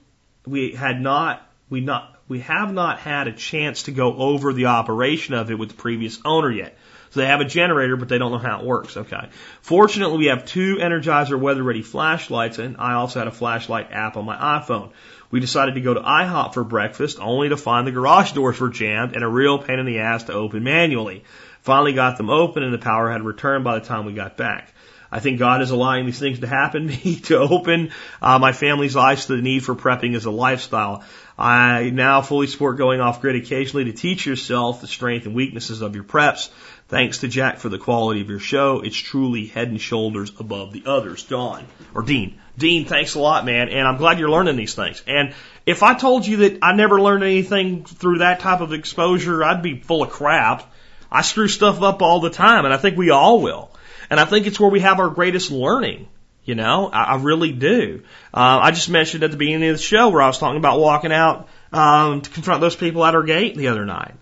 [0.46, 4.66] we had not we not we have not had a chance to go over the
[4.66, 6.76] operation of it with the previous owner yet.
[7.16, 8.94] So they have a generator, but they don't know how it works.
[8.94, 9.30] Okay.
[9.62, 14.18] Fortunately, we have two Energizer weather ready flashlights, and I also had a flashlight app
[14.18, 14.90] on my iPhone.
[15.30, 18.68] We decided to go to IHOP for breakfast, only to find the garage doors were
[18.68, 21.24] jammed and a real pain in the ass to open manually.
[21.62, 24.74] Finally got them open, and the power had returned by the time we got back.
[25.10, 29.24] I think God is allowing these things to happen to open uh, my family's eyes
[29.26, 31.04] to the need for prepping as a lifestyle.
[31.38, 35.82] I now fully support going off grid occasionally to teach yourself the strength and weaknesses
[35.82, 36.48] of your preps.
[36.88, 38.80] Thanks to Jack for the quality of your show.
[38.80, 41.24] It's truly head and shoulders above the others.
[41.24, 42.40] Don or Dean.
[42.56, 43.68] Dean, thanks a lot, man.
[43.70, 45.02] And I'm glad you're learning these things.
[45.06, 45.34] And
[45.66, 49.62] if I told you that I never learned anything through that type of exposure, I'd
[49.62, 50.72] be full of crap.
[51.10, 53.70] I screw stuff up all the time, and I think we all will.
[54.08, 56.08] And I think it's where we have our greatest learning.
[56.44, 58.04] You know, I, I really do.
[58.32, 60.78] Uh, I just mentioned at the beginning of the show where I was talking about
[60.78, 64.14] walking out um, to confront those people at our gate the other night.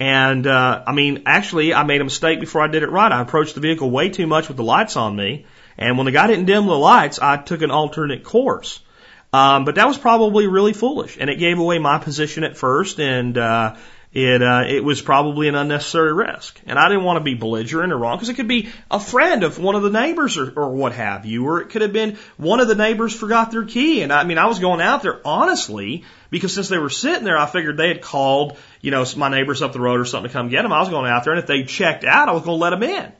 [0.00, 3.12] And uh, I mean, actually, I made a mistake before I did it right.
[3.12, 5.44] I approached the vehicle way too much with the lights on me,
[5.76, 8.80] and when the guy didn't dim the lights, I took an alternate course.
[9.32, 12.98] Um, but that was probably really foolish, and it gave away my position at first,
[12.98, 13.76] and uh,
[14.12, 16.60] it uh, it was probably an unnecessary risk.
[16.66, 19.44] And I didn't want to be belligerent or wrong because it could be a friend
[19.44, 22.18] of one of the neighbors or, or what have you, or it could have been
[22.36, 24.02] one of the neighbors forgot their key.
[24.02, 27.38] And I mean, I was going out there honestly because since they were sitting there,
[27.38, 30.32] I figured they had called, you know, my neighbors up the road or something to
[30.32, 30.72] come get them.
[30.72, 32.70] I was going out there, and if they checked out, I was going to let
[32.70, 33.12] them in.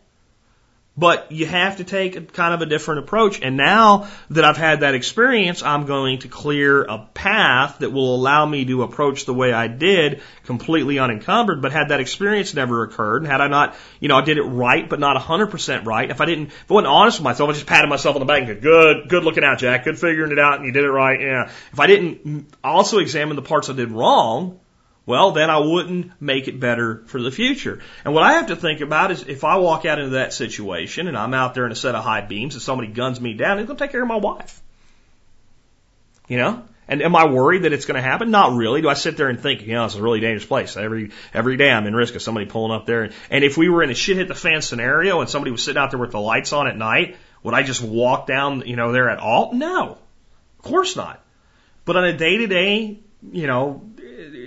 [1.01, 3.40] But you have to take a, kind of a different approach.
[3.40, 8.14] And now that I've had that experience, I'm going to clear a path that will
[8.14, 11.62] allow me to approach the way I did completely unencumbered.
[11.62, 14.42] But had that experience never occurred, and had I not, you know, I did it
[14.42, 17.53] right, but not 100% right, if I didn't, if I wasn't honest with myself, I
[17.55, 20.32] just patted myself on the back and go, good, good looking out, Jack, good figuring
[20.32, 21.51] it out, and you did it right, yeah.
[21.72, 24.61] If I didn't also examine the parts I did wrong,
[25.11, 27.80] well, then I wouldn't make it better for the future.
[28.04, 31.08] And what I have to think about is if I walk out into that situation
[31.08, 33.58] and I'm out there in a set of high beams and somebody guns me down,
[33.58, 34.62] who's going to take care of my wife?
[36.28, 36.62] You know?
[36.86, 38.30] And am I worried that it's going to happen?
[38.30, 38.82] Not really.
[38.82, 40.76] Do I sit there and think, you know, it's a really dangerous place.
[40.76, 43.11] Every every day I'm in risk of somebody pulling up there.
[43.30, 45.80] And if we were in a shit hit the fan scenario and somebody was sitting
[45.80, 48.92] out there with the lights on at night, would I just walk down, you know,
[48.92, 49.52] there at all?
[49.54, 49.98] No,
[50.58, 51.20] of course not.
[51.84, 53.00] But on a day to day,
[53.32, 53.82] you know,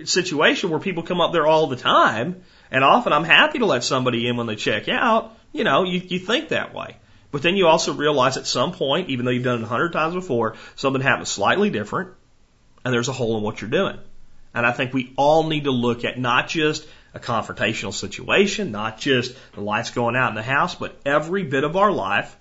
[0.05, 3.83] situation where people come up there all the time, and often I'm happy to let
[3.83, 6.97] somebody in when they check out, you know, you, you think that way.
[7.31, 9.93] But then you also realize at some point, even though you've done it a hundred
[9.93, 12.11] times before, something happens slightly different,
[12.85, 13.97] and there's a hole in what you're doing.
[14.53, 18.99] And I think we all need to look at not just a confrontational situation, not
[18.99, 22.35] just the lights going out in the house, but every bit of our life,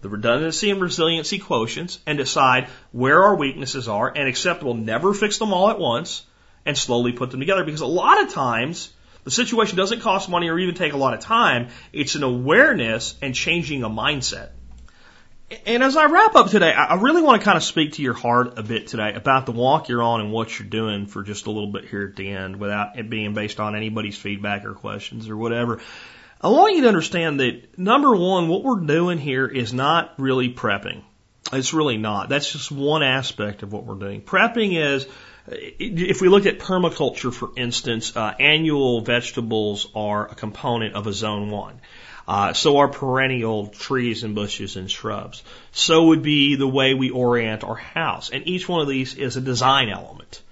[0.00, 5.12] the redundancy and resiliency quotients, and decide where our weaknesses are and accept we'll never
[5.12, 6.24] fix them all at once,
[6.68, 7.64] and slowly put them together.
[7.64, 8.92] Because a lot of times,
[9.24, 11.68] the situation doesn't cost money or even take a lot of time.
[11.92, 14.50] It's an awareness and changing a mindset.
[15.64, 18.12] And as I wrap up today, I really want to kind of speak to your
[18.12, 21.46] heart a bit today about the walk you're on and what you're doing for just
[21.46, 24.74] a little bit here at the end without it being based on anybody's feedback or
[24.74, 25.80] questions or whatever.
[26.38, 30.52] I want you to understand that number one, what we're doing here is not really
[30.52, 31.02] prepping.
[31.50, 32.28] It's really not.
[32.28, 34.20] That's just one aspect of what we're doing.
[34.20, 35.06] Prepping is
[35.50, 41.12] if we look at permaculture, for instance, uh, annual vegetables are a component of a
[41.12, 41.80] zone one.
[42.26, 45.42] Uh, so are perennial trees and bushes and shrubs.
[45.72, 48.28] So would be the way we orient our house.
[48.28, 50.42] And each one of these is a design element.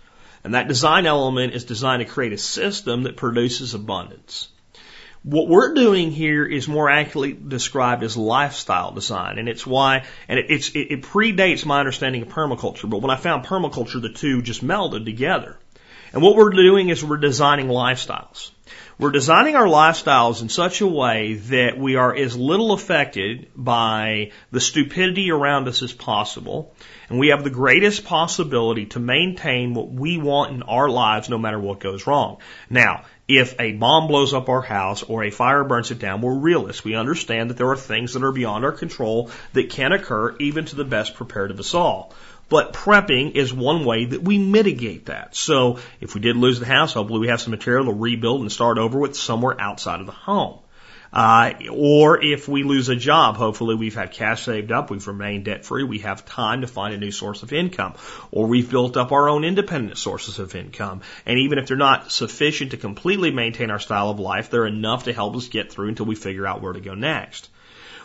[0.43, 4.49] And that design element is designed to create a system that produces abundance.
[5.27, 10.39] What we're doing here is more accurately described as lifestyle design, and it's why, and
[10.39, 14.09] it, it's, it, it predates my understanding of permaculture, but when I found permaculture, the
[14.09, 15.59] two just melded together.
[16.12, 18.53] And what we're doing is we're designing lifestyles.
[18.99, 24.31] We're designing our lifestyles in such a way that we are as little affected by
[24.51, 26.75] the stupidity around us as possible,
[27.11, 31.37] and we have the greatest possibility to maintain what we want in our lives no
[31.37, 32.39] matter what goes wrong.
[32.71, 36.39] Now, if a bomb blows up our house or a fire burns it down, we're
[36.39, 36.83] realists.
[36.83, 40.65] We understand that there are things that are beyond our control that can occur even
[40.65, 42.15] to the best prepared of us all.
[42.49, 45.35] But prepping is one way that we mitigate that.
[45.35, 48.53] So if we did lose the house, hopefully we have some material to rebuild and
[48.53, 50.61] start over with somewhere outside of the home.
[51.13, 55.47] Uh, or if we lose a job, hopefully we've had cash saved up, we've remained
[55.47, 57.95] debt free, we have time to find a new source of income,
[58.31, 61.01] or we've built up our own independent sources of income.
[61.25, 65.05] And even if they're not sufficient to completely maintain our style of life, they're enough
[65.05, 67.49] to help us get through until we figure out where to go next.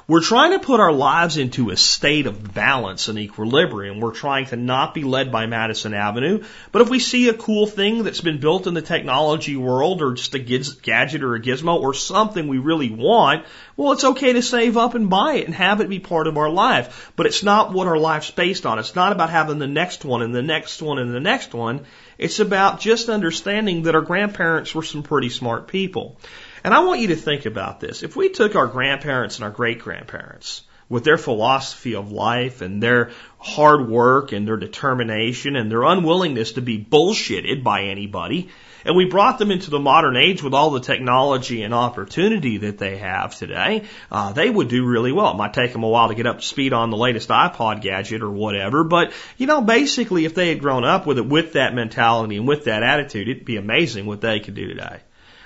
[0.08, 4.00] We're trying to put our lives into a state of balance and equilibrium.
[4.00, 6.44] We're trying to not be led by Madison Avenue.
[6.72, 10.14] But if we see a cool thing that's been built in the technology world or
[10.14, 13.46] just a gadget or a gizmo or something we really want,
[13.78, 16.38] well, it's okay to save up and buy it and have it be part of
[16.38, 17.12] our life.
[17.16, 18.80] But it's not what our life's based on.
[18.80, 21.86] It's not about having the next one and the next one and the next one.
[22.18, 26.18] It's about just understanding that our grandparents were some pretty smart people.
[26.64, 28.04] And I want you to think about this.
[28.04, 32.84] If we took our grandparents and our great grandparents with their philosophy of life and
[32.84, 38.50] their hard work and their determination and their unwillingness to be bullshitted by anybody,
[38.86, 42.78] and we brought them into the modern age with all the technology and opportunity that
[42.78, 45.32] they have today, uh, they would do really well.
[45.32, 47.82] It might take them a while to get up to speed on the latest iPod
[47.82, 51.54] gadget or whatever, but you know, basically if they had grown up with it with
[51.54, 55.00] that mentality and with that attitude, it'd be amazing what they could do today.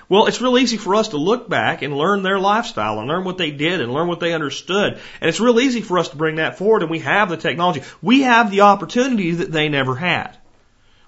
[0.08, 3.24] Well, it's real easy for us to look back and learn their lifestyle and learn
[3.24, 5.00] what they did and learn what they understood.
[5.20, 7.82] And it's real easy for us to bring that forward and we have the technology.
[8.00, 10.36] We have the opportunity that they never had.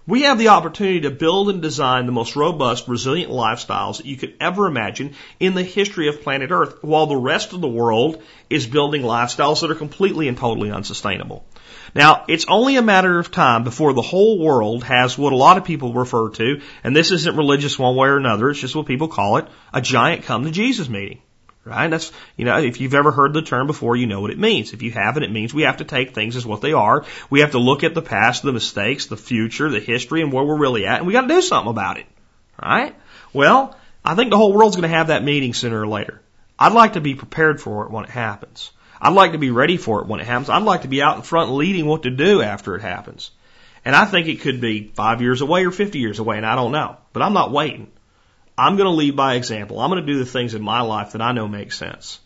[0.09, 4.17] We have the opportunity to build and design the most robust, resilient lifestyles that you
[4.17, 8.23] could ever imagine in the history of planet Earth, while the rest of the world
[8.49, 11.45] is building lifestyles that are completely and totally unsustainable.
[11.95, 15.57] Now, it's only a matter of time before the whole world has what a lot
[15.57, 18.87] of people refer to, and this isn't religious one way or another, it's just what
[18.87, 21.21] people call it, a giant come to Jesus meeting.
[21.65, 21.89] Right?
[21.89, 24.73] That's, you know, if you've ever heard the term before, you know what it means.
[24.73, 27.05] If you haven't, it means we have to take things as what they are.
[27.29, 30.45] We have to look at the past, the mistakes, the future, the history, and where
[30.45, 32.07] we're really at, and we gotta do something about it.
[32.63, 32.95] Right?
[33.35, 36.23] Well, I think the whole world's gonna have that meeting sooner or later.
[36.59, 38.71] I'd like to be prepared for it when it happens.
[39.01, 40.49] I'd like to be ready for it when it happens.
[40.49, 43.31] I'd like to be out in front leading what to do after it happens.
[43.85, 46.57] And I think it could be five years away or 50 years away, and I
[46.57, 46.97] don't know.
[47.13, 47.91] But I'm not waiting.
[48.57, 49.81] I'm going to lead by example.
[49.81, 52.19] I'm going to do the things in my life that I know make sense.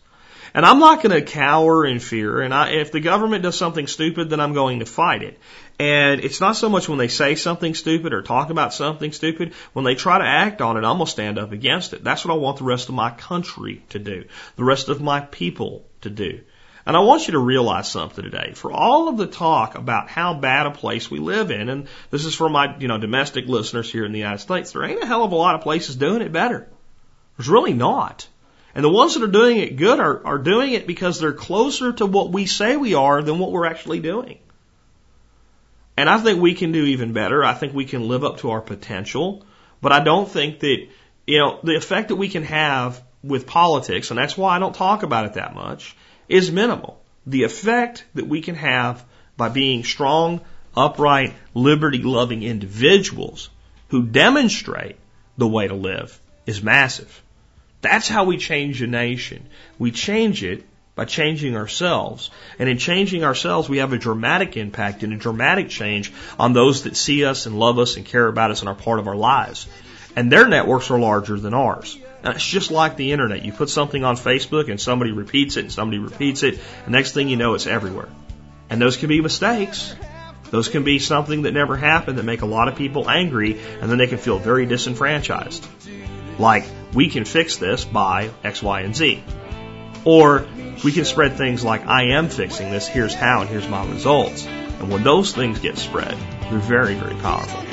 [0.55, 2.41] And I'm not going to cower in fear.
[2.41, 5.39] And I, if the government does something stupid, then I'm going to fight it.
[5.79, 9.53] And it's not so much when they say something stupid or talk about something stupid.
[9.73, 12.03] When they try to act on it, I'm going to stand up against it.
[12.03, 14.25] That's what I want the rest of my country to do.
[14.55, 16.41] The rest of my people to do.
[16.85, 18.51] And I want you to realize something today.
[18.53, 22.25] For all of the talk about how bad a place we live in, and this
[22.25, 25.05] is for my, you know, domestic listeners here in the United States, there ain't a
[25.05, 26.67] hell of a lot of places doing it better.
[27.37, 28.27] There's really not.
[28.75, 31.93] And the ones that are doing it good are, are doing it because they're closer
[31.93, 34.39] to what we say we are than what we're actually doing.
[35.95, 37.43] And I think we can do even better.
[37.43, 39.45] I think we can live up to our potential.
[39.79, 40.87] But I don't think that,
[41.27, 44.75] you know, the effect that we can have with politics, and that's why I don't
[44.75, 45.95] talk about it that much,
[46.27, 47.01] is minimal.
[47.25, 49.03] The effect that we can have
[49.37, 50.41] by being strong,
[50.75, 53.49] upright, liberty loving individuals
[53.89, 54.97] who demonstrate
[55.37, 57.21] the way to live is massive.
[57.81, 59.45] That's how we change a nation.
[59.77, 60.65] We change it
[60.95, 62.29] by changing ourselves.
[62.59, 66.83] And in changing ourselves, we have a dramatic impact and a dramatic change on those
[66.83, 69.15] that see us and love us and care about us and are part of our
[69.15, 69.67] lives.
[70.15, 71.97] And their networks are larger than ours.
[72.23, 73.43] And it's just like the internet.
[73.43, 76.59] You put something on Facebook and somebody repeats it and somebody repeats it.
[76.87, 78.07] Next thing you know, it's everywhere.
[78.69, 79.93] And those can be mistakes.
[80.49, 83.91] Those can be something that never happened that make a lot of people angry and
[83.91, 85.67] then they can feel very disenfranchised.
[86.39, 89.23] Like, we can fix this by X, Y, and Z.
[90.05, 90.47] Or
[90.83, 94.45] we can spread things like, I am fixing this, here's how, and here's my results.
[94.45, 97.72] And when those things get spread, they're very, very powerful.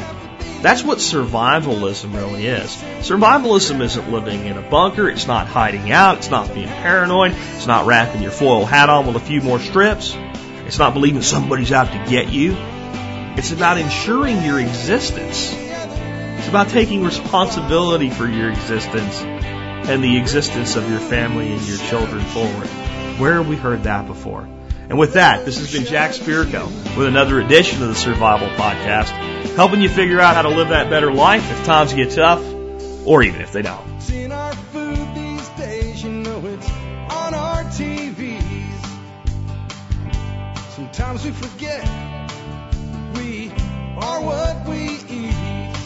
[0.62, 2.76] That's what survivalism really is.
[3.00, 7.66] Survivalism isn't living in a bunker, it's not hiding out, it's not being paranoid, it's
[7.66, 10.14] not wrapping your foil hat on with a few more strips,
[10.66, 12.54] it's not believing somebody's out to get you.
[13.38, 15.50] It's about ensuring your existence.
[15.52, 21.78] It's about taking responsibility for your existence and the existence of your family and your
[21.78, 22.66] children forward.
[23.18, 24.46] Where have we heard that before?
[24.91, 26.66] And with that, this has been Jack Spirko
[26.97, 29.11] with another edition of the Survival Podcast,
[29.55, 32.43] helping you figure out how to live that better life if times get tough,
[33.07, 34.11] or even if they don't.
[34.11, 38.43] In our food these days, you know it's on our TVs.
[40.74, 41.88] Sometimes we forget
[43.14, 43.53] we
[43.97, 45.76] are what we eat.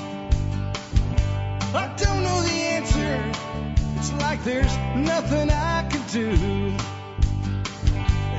[1.74, 3.32] I don't know the answer.
[3.98, 6.74] It's like there's nothing I can do.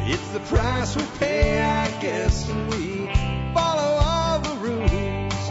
[0.08, 3.08] It's the price we pay, I guess, when we
[3.56, 5.50] follow all the rules.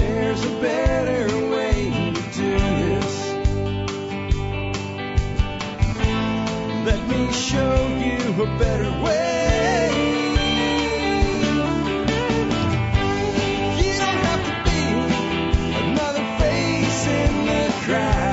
[0.00, 3.14] There's a better way to do this.
[6.84, 9.90] Let me show you a better way.
[13.78, 14.80] You don't have to be
[15.86, 18.27] another face in the crowd.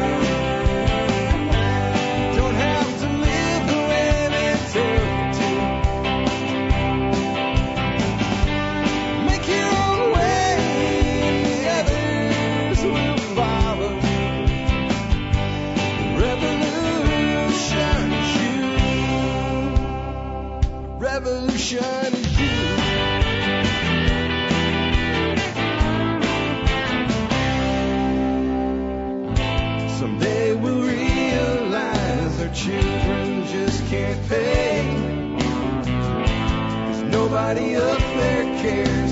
[37.57, 39.04] Up there cares.